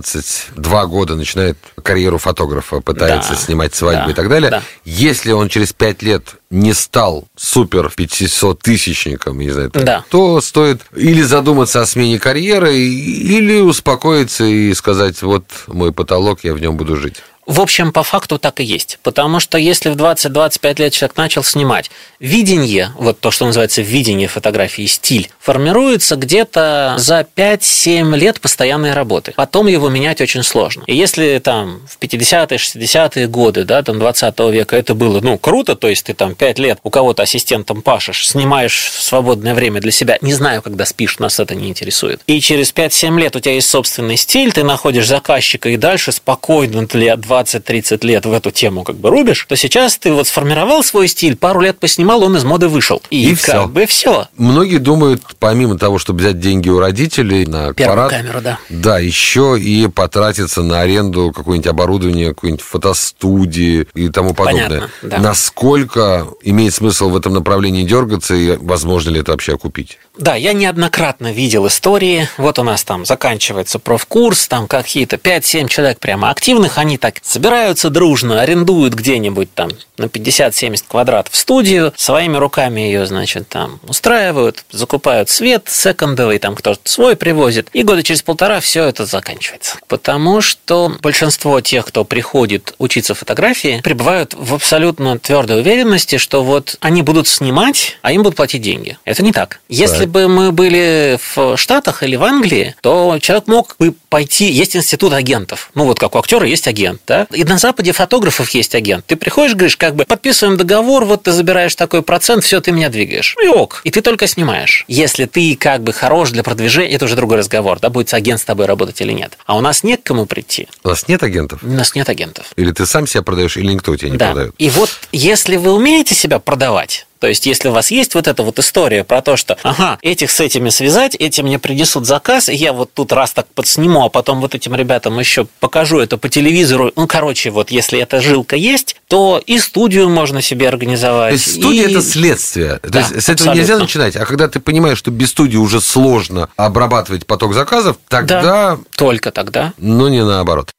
20-22 0.00 0.86
года 0.86 1.16
начинает 1.16 1.56
карьеру 1.82 2.18
фотографа, 2.18 2.80
пытается 2.80 3.30
да, 3.30 3.36
снимать 3.36 3.74
свадьбы, 3.74 4.06
да, 4.06 4.10
и 4.10 4.14
так 4.14 4.28
далее. 4.28 4.50
Да. 4.50 4.62
Если 4.84 5.32
он 5.32 5.48
через 5.48 5.72
5 5.72 6.02
лет 6.02 6.24
не 6.50 6.72
стал 6.72 7.28
супер 7.36 7.92
500-тысячником, 7.96 9.38
не 9.38 9.50
знаю, 9.50 9.70
да. 9.72 10.04
то 10.10 10.40
стоит 10.40 10.82
или 10.94 11.22
задуматься 11.22 11.80
о 11.80 11.86
смене 11.86 12.18
карьеры, 12.18 12.76
или 12.76 13.60
успокоиться 13.60 14.44
и 14.44 14.74
сказать, 14.74 15.22
вот 15.22 15.44
мой 15.66 15.92
потолок, 15.92 16.40
я 16.42 16.54
в 16.54 16.60
нем 16.60 16.76
буду 16.76 16.96
жить. 16.96 17.22
В 17.46 17.60
общем, 17.60 17.92
по 17.92 18.04
факту 18.04 18.38
так 18.38 18.60
и 18.60 18.64
есть. 18.64 19.00
Потому 19.02 19.40
что 19.40 19.58
если 19.58 19.90
в 19.90 19.96
20-25 19.96 20.80
лет 20.80 20.92
человек 20.92 21.16
начал 21.16 21.42
снимать, 21.42 21.90
видение, 22.20 22.92
вот 22.96 23.18
то, 23.18 23.30
что 23.30 23.46
называется 23.46 23.82
видение 23.82 24.28
фотографии, 24.28 24.86
стиль, 24.86 25.30
формируется 25.40 26.16
где-то 26.16 26.94
за 26.98 27.26
5-7 27.34 28.16
лет 28.16 28.40
постоянной 28.40 28.92
работы. 28.92 29.32
Потом 29.34 29.66
его 29.66 29.88
менять 29.88 30.20
очень 30.20 30.42
сложно. 30.42 30.84
И 30.86 30.94
если 30.94 31.38
там 31.42 31.80
в 31.88 31.98
50-е, 31.98 32.58
60-е 32.58 33.26
годы, 33.26 33.64
да, 33.64 33.82
там 33.82 33.98
20 33.98 34.38
века 34.50 34.76
это 34.76 34.94
было, 34.94 35.20
ну, 35.20 35.38
круто, 35.38 35.74
то 35.74 35.88
есть 35.88 36.04
ты 36.04 36.14
там 36.14 36.34
5 36.34 36.58
лет 36.58 36.78
у 36.82 36.90
кого-то 36.90 37.22
ассистентом 37.22 37.80
пашешь, 37.80 38.28
снимаешь 38.28 38.90
в 38.94 39.02
свободное 39.02 39.54
время 39.54 39.80
для 39.80 39.90
себя, 39.90 40.18
не 40.20 40.34
знаю, 40.34 40.60
когда 40.62 40.84
спишь, 40.84 41.18
нас 41.18 41.40
это 41.40 41.54
не 41.54 41.68
интересует. 41.68 42.20
И 42.26 42.40
через 42.40 42.72
5-7 42.72 43.18
лет 43.18 43.34
у 43.34 43.40
тебя 43.40 43.54
есть 43.54 43.70
собственный 43.70 44.16
стиль, 44.16 44.52
ты 44.52 44.62
находишь 44.62 45.06
заказчика 45.06 45.70
и 45.70 45.78
дальше 45.78 46.12
спокойно 46.12 46.86
лет 46.92 47.20
20-30 47.20 48.06
лет 48.06 48.26
в 48.26 48.32
эту 48.32 48.50
тему 48.50 48.84
как 48.84 48.96
бы 48.96 49.08
рубишь, 49.10 49.46
то 49.48 49.56
сейчас 49.56 49.96
ты 49.96 50.12
вот 50.12 50.26
сформировал 50.26 50.82
свой 50.82 51.08
стиль, 51.08 51.36
пару 51.36 51.60
лет 51.60 51.78
поснимал, 51.78 52.09
он 52.16 52.36
из 52.36 52.44
моды 52.44 52.68
вышел. 52.68 53.02
И, 53.10 53.30
И 53.30 53.34
как 53.34 53.38
всё. 53.38 53.66
бы 53.66 53.86
все. 53.86 54.28
Многие 54.36 54.78
думают, 54.78 55.22
помимо 55.38 55.78
того, 55.78 55.98
чтобы 55.98 56.20
взять 56.20 56.38
деньги 56.40 56.68
у 56.68 56.78
родителей 56.78 57.46
на 57.46 57.72
Первую 57.72 58.04
аппарат, 58.04 58.10
камеру, 58.10 58.40
да. 58.40 58.58
Да, 58.68 58.98
еще 58.98 59.58
и 59.58 59.88
потратиться 59.88 60.62
на 60.62 60.80
аренду 60.80 61.32
какое-нибудь 61.34 61.68
оборудование, 61.70 62.28
какой-нибудь 62.34 62.62
фотостудии 62.64 63.86
и 63.94 64.08
тому 64.08 64.34
подобное. 64.34 64.68
Понятно, 64.68 64.90
да. 65.02 65.18
Насколько 65.18 66.26
имеет 66.42 66.74
смысл 66.74 67.10
в 67.10 67.16
этом 67.16 67.34
направлении 67.34 67.84
дергаться 67.84 68.34
и 68.34 68.56
возможно 68.56 69.10
ли 69.10 69.20
это 69.20 69.32
вообще 69.32 69.54
окупить? 69.54 69.98
Да, 70.18 70.34
я 70.34 70.52
неоднократно 70.52 71.32
видел 71.32 71.66
истории. 71.66 72.28
Вот 72.36 72.58
у 72.58 72.62
нас 72.62 72.84
там 72.84 73.04
заканчивается 73.06 73.78
профкурс, 73.78 74.48
там 74.48 74.66
какие-то 74.66 75.16
5-7 75.16 75.68
человек 75.68 75.98
прямо 75.98 76.30
активных, 76.30 76.78
они 76.78 76.98
так 76.98 77.16
собираются 77.22 77.90
дружно, 77.90 78.40
арендуют 78.40 78.94
где-нибудь 78.94 79.52
там 79.54 79.70
на 79.96 80.04
50-70 80.04 80.84
квадратов 80.88 81.34
студию, 81.34 81.92
своими 82.00 82.38
руками 82.38 82.80
ее, 82.80 83.04
значит, 83.04 83.48
там 83.48 83.78
устраивают, 83.86 84.64
закупают 84.70 85.28
свет 85.28 85.66
секондовый, 85.68 86.38
там 86.38 86.54
кто-то 86.54 86.80
свой 86.84 87.14
привозит, 87.14 87.68
и 87.74 87.82
года 87.82 88.02
через 88.02 88.22
полтора 88.22 88.60
все 88.60 88.84
это 88.84 89.04
заканчивается. 89.04 89.76
Потому 89.86 90.40
что 90.40 90.96
большинство 91.02 91.60
тех, 91.60 91.84
кто 91.84 92.04
приходит 92.04 92.74
учиться 92.78 93.14
фотографии, 93.14 93.82
пребывают 93.84 94.32
в 94.32 94.54
абсолютно 94.54 95.18
твердой 95.18 95.60
уверенности, 95.60 96.16
что 96.16 96.42
вот 96.42 96.76
они 96.80 97.02
будут 97.02 97.28
снимать, 97.28 97.98
а 98.00 98.12
им 98.12 98.22
будут 98.22 98.36
платить 98.36 98.62
деньги. 98.62 98.96
Это 99.04 99.22
не 99.22 99.32
так. 99.32 99.60
Если 99.68 100.00
Так. 100.04 100.08
бы 100.08 100.28
мы 100.28 100.52
были 100.52 101.18
в 101.34 101.58
Штатах 101.58 102.02
или 102.02 102.16
в 102.16 102.24
Англии, 102.24 102.74
то 102.80 103.18
человек 103.20 103.46
мог 103.46 103.76
бы 103.78 103.94
пойти... 104.08 104.50
Есть 104.50 104.74
институт 104.74 105.12
агентов. 105.12 105.70
Ну, 105.74 105.84
вот 105.84 106.00
как 106.00 106.14
у 106.14 106.18
актера 106.18 106.46
есть 106.46 106.66
агент, 106.66 107.02
да? 107.06 107.26
И 107.30 107.44
на 107.44 107.58
Западе 107.58 107.92
фотографов 107.92 108.48
есть 108.50 108.74
агент. 108.74 109.04
Ты 109.06 109.16
приходишь, 109.16 109.54
говоришь, 109.54 109.76
как 109.76 109.94
бы, 109.94 110.04
подписываем 110.04 110.56
договор, 110.56 111.04
вот 111.04 111.24
ты 111.24 111.32
забираешь 111.32 111.74
такой 111.90 112.02
процент, 112.02 112.44
все, 112.44 112.60
ты 112.60 112.70
меня 112.70 112.88
двигаешь. 112.88 113.34
Ну 113.36 113.44
и 113.44 113.48
ок. 113.48 113.80
И 113.82 113.90
ты 113.90 114.00
только 114.00 114.28
снимаешь. 114.28 114.84
Если 114.86 115.24
ты 115.24 115.56
как 115.56 115.82
бы 115.82 115.92
хорош 115.92 116.30
для 116.30 116.44
продвижения, 116.44 116.94
это 116.94 117.06
уже 117.06 117.16
другой 117.16 117.38
разговор, 117.38 117.80
да, 117.80 117.90
будет 117.90 118.14
агент 118.14 118.40
с 118.40 118.44
тобой 118.44 118.66
работать 118.66 119.00
или 119.00 119.10
нет. 119.12 119.36
А 119.44 119.56
у 119.56 119.60
нас 119.60 119.82
нет 119.82 120.02
к 120.02 120.06
кому 120.06 120.24
прийти. 120.26 120.68
У 120.84 120.88
нас 120.88 121.08
нет 121.08 121.20
агентов? 121.24 121.64
У 121.64 121.68
нас 121.68 121.96
нет 121.96 122.08
агентов. 122.08 122.46
Или 122.54 122.70
ты 122.70 122.86
сам 122.86 123.08
себя 123.08 123.22
продаешь, 123.22 123.56
или 123.56 123.72
никто 123.72 123.96
тебя 123.96 124.10
не 124.10 124.18
да. 124.18 124.26
продает? 124.26 124.54
И 124.58 124.70
вот 124.70 124.88
если 125.10 125.56
вы 125.56 125.72
умеете 125.72 126.14
себя 126.14 126.38
продавать, 126.38 127.08
то 127.20 127.26
есть, 127.26 127.46
если 127.46 127.68
у 127.68 127.72
вас 127.72 127.90
есть 127.90 128.14
вот 128.14 128.26
эта 128.26 128.42
вот 128.42 128.58
история 128.58 129.04
про 129.04 129.20
то, 129.22 129.36
что, 129.36 129.56
ага, 129.62 129.98
этих 130.02 130.30
с 130.30 130.40
этими 130.40 130.70
связать, 130.70 131.14
эти 131.14 131.42
мне 131.42 131.58
принесут 131.58 132.06
заказ, 132.06 132.48
и 132.48 132.54
я 132.54 132.72
вот 132.72 132.92
тут 132.94 133.12
раз 133.12 133.32
так 133.32 133.46
подсниму, 133.54 134.04
а 134.04 134.08
потом 134.08 134.40
вот 134.40 134.54
этим 134.54 134.74
ребятам 134.74 135.18
еще 135.18 135.46
покажу 135.60 135.98
это 136.00 136.16
по 136.16 136.28
телевизору. 136.30 136.92
Ну, 136.96 137.06
короче, 137.06 137.50
вот 137.50 137.70
если 137.70 138.00
эта 138.00 138.20
жилка 138.20 138.56
есть, 138.56 138.96
то 139.06 139.40
и 139.46 139.58
студию 139.58 140.08
можно 140.08 140.40
себе 140.40 140.68
организовать. 140.68 141.30
То 141.30 141.34
есть 141.34 141.60
студия 141.60 141.88
и- 141.88 141.90
это 141.92 142.02
следствие. 142.02 142.78
То 142.78 142.88
Да, 142.90 142.98
есть 143.00 143.22
с 143.22 143.28
этого 143.28 143.48
нельзя 143.48 143.74
абсолютно. 143.74 143.84
начинать. 143.84 144.16
А 144.16 144.24
когда 144.24 144.48
ты 144.48 144.58
понимаешь, 144.58 144.96
что 144.98 145.10
без 145.10 145.28
студии 145.30 145.58
уже 145.58 145.80
сложно 145.80 146.48
обрабатывать 146.56 147.26
поток 147.26 147.52
заказов, 147.54 147.98
тогда, 148.08 148.42
Да, 148.42 148.78
только 148.96 149.30
тогда. 149.30 149.74
ну 149.76 150.08
не 150.08 150.24
наоборот. 150.24 150.70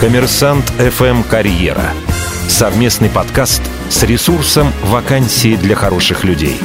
Коммерсант 0.00 0.64
ФМ 0.78 1.22
Карьера. 1.22 1.90
Совместный 2.48 3.08
подкаст 3.08 3.62
с 3.90 4.04
ресурсом 4.04 4.72
«Вакансии 4.84 5.56
для 5.56 5.74
хороших 5.74 6.22
людей». 6.24 6.56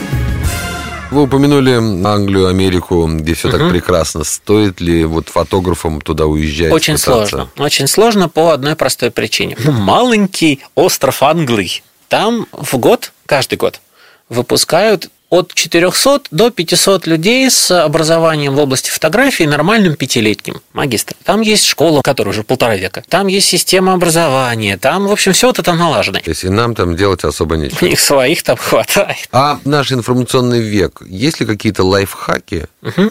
Вы 1.11 1.23
упомянули 1.23 1.71
Англию, 2.05 2.47
Америку, 2.47 3.07
где 3.07 3.33
все 3.33 3.49
так 3.49 3.69
прекрасно. 3.69 4.23
Стоит 4.23 4.79
ли 4.79 5.05
вот 5.05 5.29
фотографам 5.29 6.01
туда 6.01 6.25
уезжать? 6.25 6.71
Очень 6.71 6.95
пытаться? 6.95 7.27
сложно. 7.29 7.49
Очень 7.57 7.87
сложно 7.87 8.29
по 8.29 8.51
одной 8.51 8.75
простой 8.75 9.11
причине. 9.11 9.57
Ну, 9.63 9.71
Маленький 9.71 10.61
остров 10.75 11.23
Англии. 11.23 11.83
Там 12.09 12.47
в 12.51 12.77
год, 12.77 13.11
каждый 13.25 13.57
год, 13.57 13.81
выпускают 14.29 15.09
от 15.29 15.53
400 15.53 16.21
до 16.31 16.49
500 16.51 17.07
людей 17.07 17.49
с 17.49 17.71
образованием 17.83 18.55
в 18.55 18.59
области 18.59 18.89
фотографии 18.89 19.43
нормальным 19.43 19.95
пятилетним 19.95 20.61
магистром. 20.73 21.17
Там 21.23 21.41
есть 21.41 21.65
школа, 21.65 22.01
которая 22.01 22.31
уже 22.33 22.43
полтора 22.43 22.75
века. 22.75 23.03
Там 23.09 23.27
есть 23.27 23.47
система 23.47 23.93
образования. 23.93 24.77
Там, 24.77 25.07
в 25.07 25.11
общем, 25.11 25.33
все 25.33 25.49
это 25.49 25.63
там 25.63 25.77
налажено. 25.77 26.19
То 26.19 26.29
есть 26.29 26.43
и 26.43 26.49
нам 26.49 26.75
там 26.75 26.95
делать 26.95 27.23
особо 27.23 27.55
У 27.55 27.57
нечего. 27.57 27.85
них 27.85 27.99
своих 27.99 28.43
там 28.43 28.57
хватает. 28.57 29.27
А 29.31 29.59
наш 29.65 29.91
информационный 29.91 30.61
век, 30.61 31.01
есть 31.07 31.39
ли 31.39 31.45
какие-то 31.45 31.83
лайфхаки, 31.83 32.65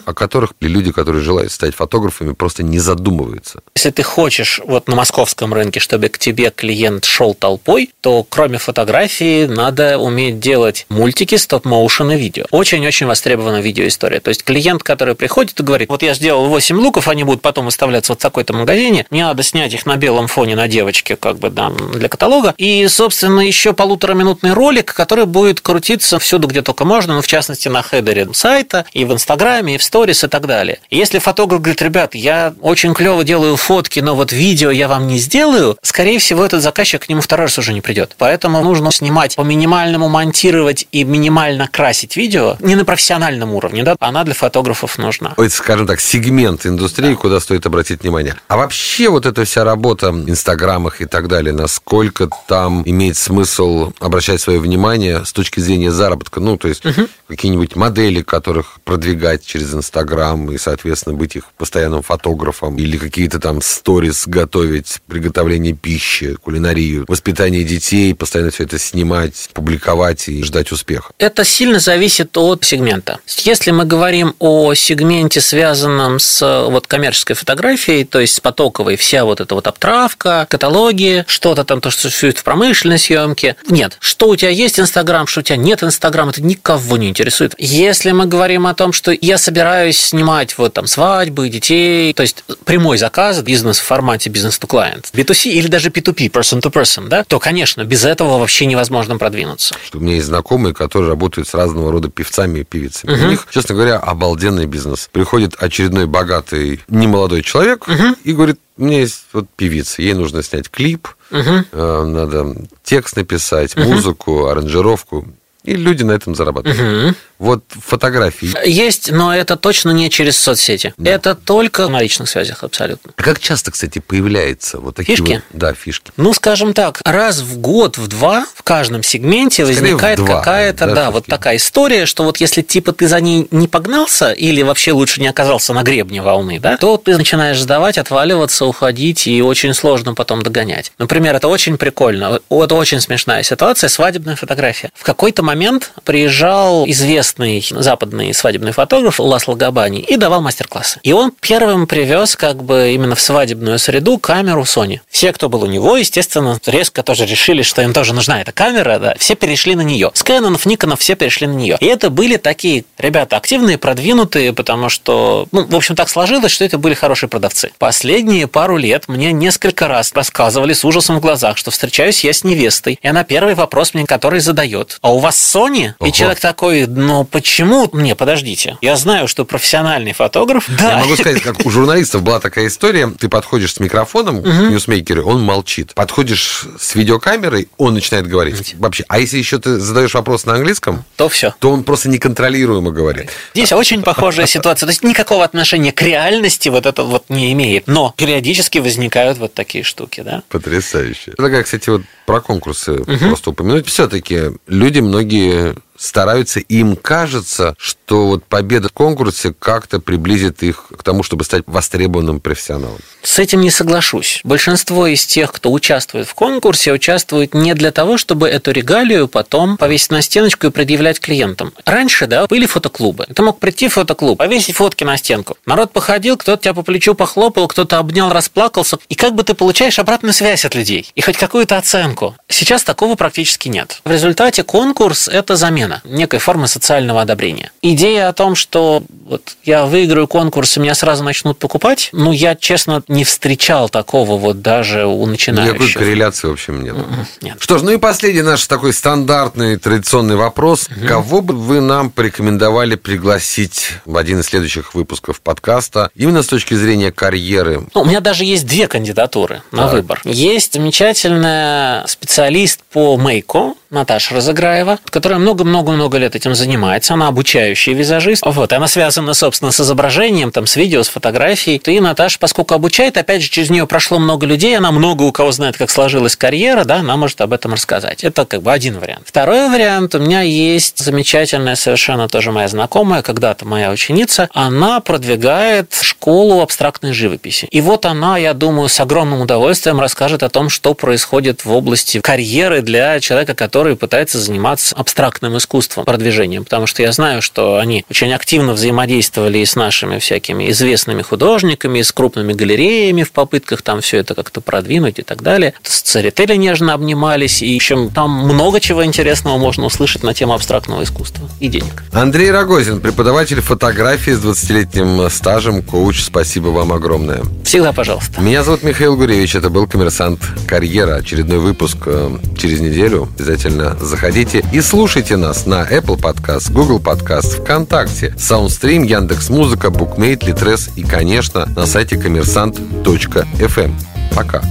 о 0.05 0.13
которых 0.13 0.53
люди, 0.61 0.91
которые 0.91 1.23
желают 1.23 1.51
стать 1.51 1.75
фотографами, 1.75 2.33
просто 2.33 2.63
не 2.63 2.79
задумываются? 2.79 3.61
Если 3.75 3.91
ты 3.91 4.03
хочешь 4.03 4.61
вот 4.65 4.87
на 4.87 4.95
московском 4.95 5.53
рынке, 5.53 5.79
чтобы 5.79 6.09
к 6.09 6.17
тебе 6.17 6.51
клиент 6.51 7.05
шел 7.05 7.33
толпой, 7.33 7.91
то 8.01 8.25
кроме 8.27 8.57
фотографии 8.57 9.45
надо 9.45 9.97
уметь 9.97 10.39
делать 10.39 10.85
мультики, 10.89 11.35
стоп-моушен 11.35 12.11
и 12.11 12.17
видео. 12.17 12.45
Очень-очень 12.51 13.07
востребована 13.07 13.61
видеоистория. 13.61 14.19
То 14.19 14.29
есть 14.29 14.43
клиент, 14.43 14.83
который 14.83 15.15
приходит 15.15 15.59
и 15.59 15.63
говорит, 15.63 15.89
вот 15.89 16.03
я 16.03 16.13
сделал 16.13 16.47
8 16.47 16.77
луков, 16.77 17.07
они 17.07 17.23
будут 17.23 17.41
потом 17.41 17.65
выставляться 17.65 18.13
вот 18.13 18.19
в 18.19 18.21
такой-то 18.21 18.53
магазине, 18.53 19.05
мне 19.09 19.25
надо 19.25 19.43
снять 19.43 19.73
их 19.73 19.85
на 19.85 19.97
белом 19.97 20.27
фоне 20.27 20.55
на 20.55 20.67
девочке, 20.67 21.15
как 21.15 21.37
бы, 21.37 21.49
да, 21.49 21.69
для 21.69 22.09
каталога. 22.09 22.53
И, 22.57 22.87
собственно, 22.87 23.41
еще 23.41 23.73
полутораминутный 23.73 24.53
ролик, 24.53 24.93
который 24.93 25.25
будет 25.25 25.61
крутиться 25.61 26.19
всюду, 26.19 26.47
где 26.47 26.61
только 26.61 26.85
можно, 26.85 27.15
ну, 27.15 27.21
в 27.21 27.27
частности, 27.27 27.67
на 27.67 27.81
хедере 27.81 28.27
сайта, 28.33 28.85
и 28.93 29.05
в 29.05 29.13
Инстаграме, 29.13 29.64
и 29.73 29.77
в 29.77 29.83
сторис, 29.83 30.23
и 30.23 30.27
так 30.27 30.47
далее. 30.47 30.79
И 30.89 30.97
если 30.97 31.19
фотограф 31.19 31.61
говорит, 31.61 31.81
ребят, 31.81 32.15
я 32.15 32.53
очень 32.61 32.93
клево 32.93 33.23
делаю 33.23 33.55
фотки, 33.55 33.99
но 33.99 34.15
вот 34.15 34.31
видео 34.31 34.71
я 34.71 34.87
вам 34.87 35.07
не 35.07 35.17
сделаю, 35.17 35.77
скорее 35.81 36.19
всего, 36.19 36.45
этот 36.45 36.61
заказчик 36.61 37.05
к 37.05 37.09
нему 37.09 37.21
второй 37.21 37.45
раз 37.45 37.57
уже 37.57 37.73
не 37.73 37.81
придет. 37.81 38.15
Поэтому 38.17 38.61
нужно 38.61 38.91
снимать 38.91 39.35
по 39.35 39.41
минимальному, 39.41 40.09
монтировать 40.09 40.87
и 40.91 41.03
минимально 41.03 41.67
красить 41.67 42.15
видео 42.15 42.57
не 42.59 42.75
на 42.75 42.85
профессиональном 42.85 43.53
уровне, 43.53 43.83
да, 43.83 43.95
она 43.99 44.23
для 44.23 44.33
фотографов 44.33 44.97
нужна. 44.97 45.33
Это, 45.37 45.49
скажем 45.49 45.87
так, 45.87 45.99
сегмент 45.99 46.65
индустрии, 46.65 47.13
куда 47.15 47.39
стоит 47.39 47.65
обратить 47.65 48.01
внимание. 48.01 48.35
А 48.47 48.57
вообще 48.57 49.09
вот 49.09 49.25
эта 49.25 49.45
вся 49.45 49.63
работа 49.63 50.11
в 50.11 50.29
инстаграмах 50.29 51.01
и 51.01 51.05
так 51.05 51.27
далее, 51.27 51.53
насколько 51.53 52.29
там 52.47 52.83
имеет 52.85 53.17
смысл 53.17 53.93
обращать 53.99 54.41
свое 54.41 54.59
внимание 54.59 55.25
с 55.25 55.33
точки 55.33 55.59
зрения 55.59 55.91
заработка? 55.91 56.39
Ну, 56.39 56.57
то 56.57 56.67
есть 56.67 56.83
какие-нибудь 57.27 57.75
модели, 57.75 58.21
которых 58.21 58.79
продвигать 58.83 59.54
через 59.55 59.73
инстаграм 59.73 60.51
и, 60.51 60.57
соответственно, 60.57 61.15
быть 61.15 61.37
их 61.37 61.45
постоянным 61.57 62.01
фотографом 62.01 62.77
или 62.77 62.97
какие-то 62.97 63.39
там 63.39 63.61
сторис 63.61 64.27
готовить, 64.27 64.99
приготовление 65.07 65.73
пищи, 65.73 66.35
кулинарию, 66.35 67.05
воспитание 67.07 67.63
детей, 67.63 68.13
постоянно 68.13 68.51
все 68.51 68.63
это 68.63 68.77
снимать, 68.77 69.49
публиковать 69.53 70.27
и 70.27 70.43
ждать 70.43 70.73
успеха. 70.73 71.11
Это 71.19 71.45
сильно 71.45 71.79
зависит 71.79 72.35
от 72.37 72.65
сегмента. 72.65 73.19
Если 73.37 73.71
мы 73.71 73.85
говорим 73.85 74.35
о 74.39 74.73
сегменте, 74.73 75.39
связанном 75.39 76.19
с 76.19 76.65
вот 76.69 76.87
коммерческой 76.87 77.35
фотографией, 77.35 78.03
то 78.03 78.19
есть 78.19 78.35
с 78.35 78.39
потоковой, 78.41 78.97
вся 78.97 79.23
вот 79.23 79.39
эта 79.39 79.55
вот 79.55 79.67
обтравка, 79.67 80.47
каталоги, 80.49 81.23
что-то 81.27 81.63
там, 81.63 81.79
то, 81.79 81.91
что 81.91 82.03
существует 82.03 82.39
в 82.39 82.43
промышленной 82.43 82.99
съемке. 82.99 83.55
Нет, 83.69 83.97
что 84.01 84.27
у 84.27 84.35
тебя 84.35 84.49
есть 84.49 84.81
Инстаграм, 84.81 85.27
что 85.27 85.39
у 85.39 85.43
тебя 85.43 85.55
нет 85.55 85.81
Инстаграм, 85.81 86.27
это 86.27 86.43
никого 86.43 86.97
не 86.97 87.07
интересует. 87.07 87.55
Если 87.57 88.11
мы 88.11 88.25
говорим 88.25 88.67
о 88.67 88.73
том, 88.73 88.91
что 88.91 89.15
я 89.21 89.37
собираюсь 89.45 89.99
снимать 89.99 90.57
вот 90.57 90.73
там 90.73 90.87
свадьбы, 90.87 91.49
детей, 91.49 92.13
то 92.13 92.23
есть 92.23 92.43
прямой 92.65 92.97
заказ, 92.97 93.41
бизнес 93.43 93.77
в 93.77 93.83
формате 93.83 94.31
бизнес 94.31 94.59
to 94.59 94.67
client, 94.67 95.05
B2C 95.13 95.51
или 95.51 95.67
даже 95.67 95.89
P2P, 95.89 96.31
person 96.31 96.61
to 96.61 96.71
person, 96.71 97.07
да, 97.07 97.23
то, 97.23 97.39
конечно, 97.39 97.83
без 97.83 98.05
этого 98.05 98.39
вообще 98.39 98.65
невозможно 98.65 99.17
продвинуться. 99.17 99.75
У 99.93 99.99
меня 99.99 100.15
есть 100.15 100.25
знакомые, 100.25 100.73
которые 100.73 101.09
работают 101.09 101.47
с 101.47 101.53
разного 101.53 101.91
рода 101.91 102.09
певцами 102.09 102.59
и 102.59 102.63
певицами. 102.63 103.23
У 103.23 103.27
них, 103.27 103.47
честно 103.51 103.75
говоря, 103.75 103.97
обалденный 103.97 104.65
бизнес. 104.65 105.09
Приходит 105.11 105.53
очередной 105.59 106.07
богатый 106.07 106.81
немолодой 106.87 107.43
человек 107.43 107.85
и 108.23 108.33
говорит, 108.33 108.59
у 108.77 108.83
меня 108.83 108.99
есть 109.01 109.25
вот 109.31 109.45
певица, 109.55 110.01
ей 110.01 110.13
нужно 110.13 110.41
снять 110.43 110.69
клип, 110.69 111.07
э, 111.31 112.03
надо 112.03 112.55
текст 112.83 113.15
написать, 113.15 113.77
музыку, 113.77 114.47
аранжировку. 114.47 115.27
И 115.65 115.75
люди 115.75 116.03
на 116.03 116.11
этом 116.11 116.35
зарабатывают. 116.35 116.79
Угу. 116.79 117.15
Вот 117.37 117.63
фотографии. 117.69 118.49
Есть, 118.65 119.11
но 119.11 119.35
это 119.35 119.57
точно 119.57 119.89
не 119.89 120.09
через 120.09 120.37
соцсети. 120.37 120.93
Да. 120.97 121.11
Это 121.11 121.35
только 121.35 121.87
на 121.87 122.01
личных 122.01 122.29
связях 122.29 122.63
абсолютно. 122.63 123.11
А 123.15 123.21
как 123.21 123.39
часто, 123.39 123.71
кстати, 123.71 123.99
появляются 123.99 124.79
вот 124.79 124.95
такие 124.95 125.17
фишки? 125.17 125.33
Вот, 125.33 125.59
да, 125.59 125.73
фишки. 125.73 126.11
Ну, 126.17 126.33
скажем 126.33 126.73
так, 126.73 127.01
раз 127.03 127.41
в 127.41 127.57
год, 127.57 127.97
в 127.97 128.07
два 128.07 128.45
в 128.55 128.63
каждом 128.63 129.03
сегменте 129.03 129.65
Скорее 129.65 129.81
возникает 129.81 130.19
какая-то, 130.21 130.87
да, 130.87 130.93
да 130.95 131.11
вот 131.11 131.25
такая 131.25 131.57
история, 131.57 132.05
что 132.05 132.23
вот 132.23 132.37
если 132.37 132.61
типа 132.61 132.93
ты 132.93 133.07
за 133.07 133.19
ней 133.19 133.47
не 133.51 133.67
погнался 133.67 134.31
или 134.31 134.61
вообще 134.61 134.93
лучше 134.93 135.19
не 135.19 135.27
оказался 135.27 135.73
на 135.73 135.83
гребне 135.83 136.21
волны, 136.21 136.59
да, 136.59 136.77
то 136.77 136.97
ты 136.97 137.17
начинаешь 137.17 137.59
сдавать, 137.59 137.97
отваливаться, 137.97 138.65
уходить, 138.65 139.27
и 139.27 139.41
очень 139.41 139.73
сложно 139.73 140.13
потом 140.13 140.41
догонять. 140.41 140.91
Например, 140.97 141.35
это 141.35 141.47
очень 141.47 141.77
прикольно. 141.77 142.39
Это 142.49 142.75
очень 142.75 143.01
смешная 143.01 143.43
ситуация, 143.43 143.89
свадебная 143.89 144.35
фотография. 144.35 144.89
В 144.93 145.03
какой-то 145.03 145.43
момент 145.43 145.54
приезжал 146.03 146.85
известный 146.87 147.65
западный 147.69 148.33
свадебный 148.33 148.71
фотограф 148.71 149.19
Ласло 149.19 149.55
Габани 149.55 149.99
и 149.99 150.17
давал 150.17 150.41
мастер-классы. 150.41 150.99
И 151.03 151.13
он 151.13 151.31
первым 151.39 151.87
привез 151.87 152.35
как 152.35 152.63
бы 152.63 152.91
именно 152.93 153.15
в 153.15 153.21
свадебную 153.21 153.79
среду 153.79 154.17
камеру 154.17 154.63
Sony. 154.63 154.99
Все, 155.09 155.33
кто 155.33 155.49
был 155.49 155.63
у 155.63 155.67
него, 155.67 155.97
естественно, 155.97 156.59
резко 156.65 157.03
тоже 157.03 157.25
решили, 157.25 157.61
что 157.61 157.81
им 157.81 157.93
тоже 157.93 158.13
нужна 158.13 158.41
эта 158.41 158.51
камера, 158.51 158.99
да, 158.99 159.15
все 159.17 159.35
перешли 159.35 159.75
на 159.75 159.81
нее. 159.81 160.11
С 160.13 160.23
Кэнонов, 160.23 160.65
Никонов 160.65 160.99
все 160.99 161.15
перешли 161.15 161.47
на 161.47 161.53
нее. 161.53 161.77
И 161.79 161.85
это 161.85 162.09
были 162.09 162.37
такие 162.37 162.85
ребята 162.97 163.37
активные, 163.37 163.77
продвинутые, 163.77 164.53
потому 164.53 164.89
что, 164.89 165.47
ну, 165.51 165.65
в 165.65 165.75
общем, 165.75 165.95
так 165.95 166.09
сложилось, 166.09 166.51
что 166.51 166.65
это 166.65 166.77
были 166.77 166.93
хорошие 166.93 167.29
продавцы. 167.29 167.71
Последние 167.77 168.47
пару 168.47 168.77
лет 168.77 169.07
мне 169.07 169.31
несколько 169.31 169.87
раз 169.87 170.11
рассказывали 170.13 170.73
с 170.73 170.83
ужасом 170.85 171.17
в 171.17 171.21
глазах, 171.21 171.57
что 171.57 171.71
встречаюсь 171.71 172.23
я 172.23 172.33
с 172.33 172.43
невестой, 172.43 172.99
и 173.01 173.07
она 173.07 173.23
первый 173.23 173.55
вопрос 173.55 173.93
мне, 173.93 174.05
который 174.05 174.39
задает. 174.39 174.97
А 175.01 175.13
у 175.13 175.19
вас 175.19 175.37
Sony? 175.45 175.93
Ого. 175.99 176.09
И 176.09 176.11
человек 176.11 176.39
такой, 176.39 176.87
ну 176.87 177.23
почему? 177.23 177.89
Мне, 177.91 178.15
подождите. 178.15 178.77
Я 178.81 178.95
знаю, 178.95 179.27
что 179.27 179.45
профессиональный 179.45 180.13
фотограф. 180.13 180.65
Да. 180.79 180.93
Я 180.93 180.97
могу 180.99 181.15
сказать, 181.15 181.41
как 181.43 181.65
у 181.65 181.69
журналистов 181.69 182.23
была 182.23 182.39
такая 182.39 182.67
история. 182.67 183.07
Ты 183.07 183.29
подходишь 183.29 183.73
с 183.73 183.79
микрофоном 183.79 184.41
к 184.41 184.47
ньюсмейкеру, 184.47 185.25
он 185.25 185.41
молчит. 185.41 185.93
Подходишь 185.93 186.65
с 186.79 186.95
видеокамерой, 186.95 187.69
он 187.77 187.93
начинает 187.93 188.27
говорить. 188.27 188.75
Вообще. 188.77 189.05
А 189.07 189.19
если 189.19 189.37
еще 189.37 189.59
ты 189.59 189.79
задаешь 189.79 190.13
вопрос 190.13 190.45
на 190.45 190.55
английском, 190.55 191.03
то 191.15 191.29
все. 191.29 191.53
То 191.59 191.71
он 191.71 191.83
просто 191.83 192.09
неконтролируемо 192.09 192.91
говорит. 192.91 193.29
Здесь 193.53 193.71
очень 193.71 194.01
похожая 194.01 194.47
ситуация. 194.47 194.87
То 194.87 194.91
есть 194.91 195.03
никакого 195.03 195.43
отношения 195.43 195.91
к 195.91 196.01
реальности 196.01 196.69
вот 196.69 196.85
это 196.85 197.03
вот 197.03 197.25
не 197.29 197.51
имеет. 197.53 197.87
Но 197.87 198.13
периодически 198.17 198.79
возникают 198.79 199.37
вот 199.37 199.53
такие 199.53 199.83
штуки, 199.83 200.21
да? 200.21 200.43
Потрясающе. 200.49 201.33
Такая, 201.37 201.63
кстати, 201.63 201.89
вот 201.89 202.01
про 202.25 202.41
конкурсы 202.41 202.93
угу. 202.93 203.17
просто 203.17 203.51
упомянуть. 203.51 203.87
Все-таки 203.87 204.51
люди 204.67 204.99
многие 204.99 205.34
многие 205.35 205.75
стараются, 205.97 206.59
им 206.59 206.95
кажется, 206.95 207.75
что 207.77 208.27
вот 208.27 208.43
победа 208.45 208.89
в 208.89 208.93
конкурсе 208.93 209.53
как-то 209.57 209.99
приблизит 209.99 210.63
их 210.63 210.87
к 210.95 211.03
тому, 211.03 211.23
чтобы 211.23 211.43
стать 211.43 211.63
востребованным 211.67 212.39
профессионалом. 212.39 212.99
С 213.23 213.39
этим 213.39 213.61
не 213.61 213.71
соглашусь. 213.71 214.41
Большинство 214.43 215.07
из 215.07 215.25
тех, 215.25 215.51
кто 215.51 215.71
участвует 215.71 216.27
в 216.27 216.33
конкурсе, 216.35 216.91
участвуют 216.91 217.53
не 217.53 217.73
для 217.73 217.91
того, 217.91 218.17
чтобы 218.17 218.47
эту 218.47 218.71
регалию 218.71 219.27
потом 219.27 219.77
повесить 219.77 220.11
на 220.11 220.21
стеночку 220.21 220.67
и 220.67 220.69
предъявлять 220.69 221.19
клиентам. 221.19 221.73
Раньше, 221.85 222.27
да, 222.27 222.45
были 222.47 222.65
фотоклубы. 222.65 223.25
Ты 223.33 223.41
мог 223.41 223.59
прийти 223.59 223.87
в 223.87 223.93
фотоклуб, 223.93 224.37
повесить 224.37 224.75
фотки 224.75 225.03
на 225.03 225.17
стенку. 225.17 225.57
Народ 225.65 225.91
походил, 225.91 226.37
кто-то 226.37 226.61
тебя 226.61 226.73
по 226.73 226.83
плечу 226.83 227.15
похлопал, 227.15 227.67
кто-то 227.67 227.99
обнял, 227.99 228.31
расплакался. 228.31 228.97
И 229.09 229.15
как 229.15 229.33
бы 229.33 229.43
ты 229.43 229.53
получаешь 229.53 229.99
обратную 229.99 230.33
связь 230.33 230.65
от 230.65 230.75
людей 230.75 231.11
и 231.15 231.21
хоть 231.21 231.37
какую-то 231.37 231.77
оценку. 231.77 232.35
Сейчас 232.47 232.83
такого 232.83 233.15
практически 233.15 233.69
нет. 233.69 234.01
В 234.05 234.11
результате 234.11 234.63
конкурс– 234.63 235.27
это 235.29 235.55
замена 235.55 235.84
замена, 235.85 236.01
некой 236.03 236.39
формы 236.39 236.67
социального 236.67 237.21
одобрения. 237.21 237.71
Идея 237.81 238.29
о 238.29 238.33
том, 238.33 238.55
что 238.55 239.03
вот 239.25 239.57
я 239.63 239.85
выиграю 239.85 240.27
конкурс, 240.27 240.77
и 240.77 240.79
меня 240.79 240.95
сразу 240.95 241.23
начнут 241.23 241.57
покупать, 241.57 242.09
ну, 242.11 242.31
я, 242.31 242.55
честно, 242.55 243.03
не 243.07 243.23
встречал 243.23 243.89
такого 243.89 244.37
вот 244.37 244.61
даже 244.61 245.05
у 245.05 245.25
начинающих. 245.25 245.73
Никакой 245.73 245.93
корреляции, 245.93 246.47
в 246.47 246.51
общем, 246.51 246.83
нет. 246.83 246.95
Нет. 247.41 247.57
Что 247.59 247.77
ж, 247.77 247.83
ну 247.83 247.91
и 247.91 247.97
последний 247.97 248.41
наш 248.41 248.65
такой 248.67 248.93
стандартный, 248.93 249.77
традиционный 249.77 250.35
вопрос. 250.35 250.89
Угу. 250.89 251.07
Кого 251.07 251.41
бы 251.41 251.53
вы 251.55 251.81
нам 251.81 252.09
порекомендовали 252.09 252.95
пригласить 252.95 253.93
в 254.05 254.17
один 254.17 254.39
из 254.39 254.45
следующих 254.45 254.93
выпусков 254.93 255.41
подкаста, 255.41 256.09
именно 256.15 256.43
с 256.43 256.47
точки 256.47 256.73
зрения 256.73 257.11
карьеры? 257.11 257.87
Ну, 257.93 258.01
у 258.01 258.05
меня 258.05 258.19
даже 258.19 258.43
есть 258.43 258.65
две 258.65 258.87
кандидатуры 258.87 259.61
на 259.71 259.83
так. 259.83 259.93
выбор. 259.93 260.21
Есть 260.23 260.73
замечательная 260.73 262.05
специалист 262.07 262.81
по 262.91 263.17
мейку, 263.17 263.77
Наташа 263.95 264.35
Разыграева, 264.35 264.99
которая 265.05 265.39
много-много-много 265.75 266.17
лет 266.17 266.35
этим 266.35 266.55
занимается. 266.55 267.13
Она 267.15 267.27
обучающая 267.27 267.93
визажист. 267.93 268.43
Вот, 268.45 268.71
она 268.71 268.87
связана, 268.87 269.33
собственно, 269.33 269.71
с 269.71 269.79
изображением, 269.81 270.51
там, 270.51 270.67
с 270.67 270.77
видео, 270.77 271.03
с 271.03 271.09
фотографией. 271.09 271.81
И 271.85 271.99
Наташа, 271.99 272.39
поскольку 272.39 272.73
обучает, 272.73 273.17
опять 273.17 273.41
же, 273.41 273.49
через 273.49 273.69
нее 273.69 273.85
прошло 273.85 274.17
много 274.19 274.45
людей, 274.45 274.77
она 274.77 274.91
много 274.91 275.23
у 275.23 275.31
кого 275.31 275.51
знает, 275.51 275.77
как 275.77 275.89
сложилась 275.89 276.37
карьера, 276.37 276.85
да, 276.85 276.97
она 276.97 277.17
может 277.17 277.41
об 277.41 277.51
этом 277.51 277.73
рассказать. 277.73 278.23
Это 278.23 278.45
как 278.45 278.61
бы 278.61 278.71
один 278.71 278.99
вариант. 278.99 279.23
Второй 279.27 279.69
вариант, 279.69 280.15
у 280.15 280.19
меня 280.19 280.41
есть 280.41 280.99
замечательная 280.99 281.75
совершенно 281.75 282.29
тоже 282.29 282.51
моя 282.51 282.67
знакомая, 282.67 283.21
когда-то 283.21 283.65
моя 283.65 283.91
ученица, 283.91 284.49
она 284.53 285.01
продвигает 285.01 285.93
школу 286.01 286.61
абстрактной 286.61 287.11
живописи. 287.11 287.67
И 287.69 287.81
вот 287.81 288.05
она, 288.05 288.37
я 288.37 288.53
думаю, 288.53 288.87
с 288.87 288.99
огромным 288.99 289.41
удовольствием 289.41 289.99
расскажет 289.99 290.41
о 290.43 290.49
том, 290.49 290.69
что 290.69 290.93
происходит 290.93 291.65
в 291.65 291.71
области 291.71 292.21
карьеры 292.21 292.81
для 292.81 293.19
человека, 293.19 293.55
который 293.55 293.95
пытается 293.95 294.39
заниматься 294.39 294.95
абстрактным 294.95 295.57
искусством, 295.57 295.64
продвижением, 295.67 296.63
потому 296.63 296.87
что 296.87 297.01
я 297.01 297.11
знаю, 297.11 297.41
что 297.41 297.77
они 297.77 298.05
очень 298.09 298.33
активно 298.33 298.73
взаимодействовали 298.73 299.59
и 299.59 299.65
с 299.65 299.75
нашими 299.75 300.19
всякими 300.19 300.69
известными 300.71 301.21
художниками, 301.21 301.99
и 301.99 302.03
с 302.03 302.11
крупными 302.11 302.53
галереями 302.53 303.23
в 303.23 303.31
попытках 303.31 303.81
там 303.81 304.01
все 304.01 304.17
это 304.17 304.35
как-то 304.35 304.61
продвинуть 304.61 305.19
и 305.19 305.23
так 305.23 305.41
далее. 305.41 305.73
С 305.83 306.01
Церетели 306.01 306.55
нежно 306.55 306.93
обнимались, 306.93 307.61
и, 307.61 307.73
в 307.73 307.77
общем, 307.77 308.09
там 308.09 308.31
много 308.31 308.79
чего 308.79 309.05
интересного 309.05 309.57
можно 309.57 309.85
услышать 309.85 310.23
на 310.23 310.33
тему 310.33 310.53
абстрактного 310.53 311.03
искусства 311.03 311.49
и 311.59 311.67
денег. 311.67 312.03
Андрей 312.11 312.51
Рогозин, 312.51 313.01
преподаватель 313.01 313.61
фотографии 313.61 314.31
с 314.31 314.39
20-летним 314.39 315.29
стажем, 315.29 315.81
коуч, 315.81 316.23
спасибо 316.23 316.67
вам 316.67 316.93
огромное. 316.93 317.43
Всегда 317.63 317.93
пожалуйста. 317.93 318.41
Меня 318.41 318.63
зовут 318.63 318.83
Михаил 318.83 319.15
Гуревич, 319.15 319.55
это 319.55 319.69
был 319.69 319.87
«Коммерсант 319.87 320.41
Карьера». 320.67 321.15
Очередной 321.15 321.59
выпуск 321.59 321.97
э, 322.05 322.37
через 322.57 322.79
неделю. 322.79 323.29
Обязательно 323.37 323.97
заходите 323.99 324.63
и 324.71 324.81
слушайте 324.81 325.37
нас 325.37 325.54
на 325.65 325.83
Apple 325.83 326.19
Podcast, 326.19 326.71
Google 326.71 326.99
Podcast, 326.99 327.61
ВКонтакте, 327.61 328.33
Soundstream, 328.37 329.05
Яндекс 329.05 329.49
Музыка, 329.49 329.87
Bookmate, 329.87 330.39
Litres 330.39 330.91
и, 330.95 331.03
конечно, 331.03 331.65
на 331.75 331.85
сайте 331.85 332.17
коммерсант.фм. 332.17 333.91
Пока. 334.35 334.61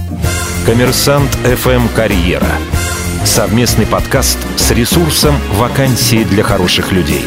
Коммерсант 0.65 1.29
FM 1.43 1.89
Карьера. 1.95 2.51
Совместный 3.25 3.85
подкаст 3.87 4.37
с 4.57 4.71
ресурсом 4.71 5.35
«Вакансии 5.53 6.23
для 6.23 6.43
хороших 6.43 6.91
людей». 6.91 7.25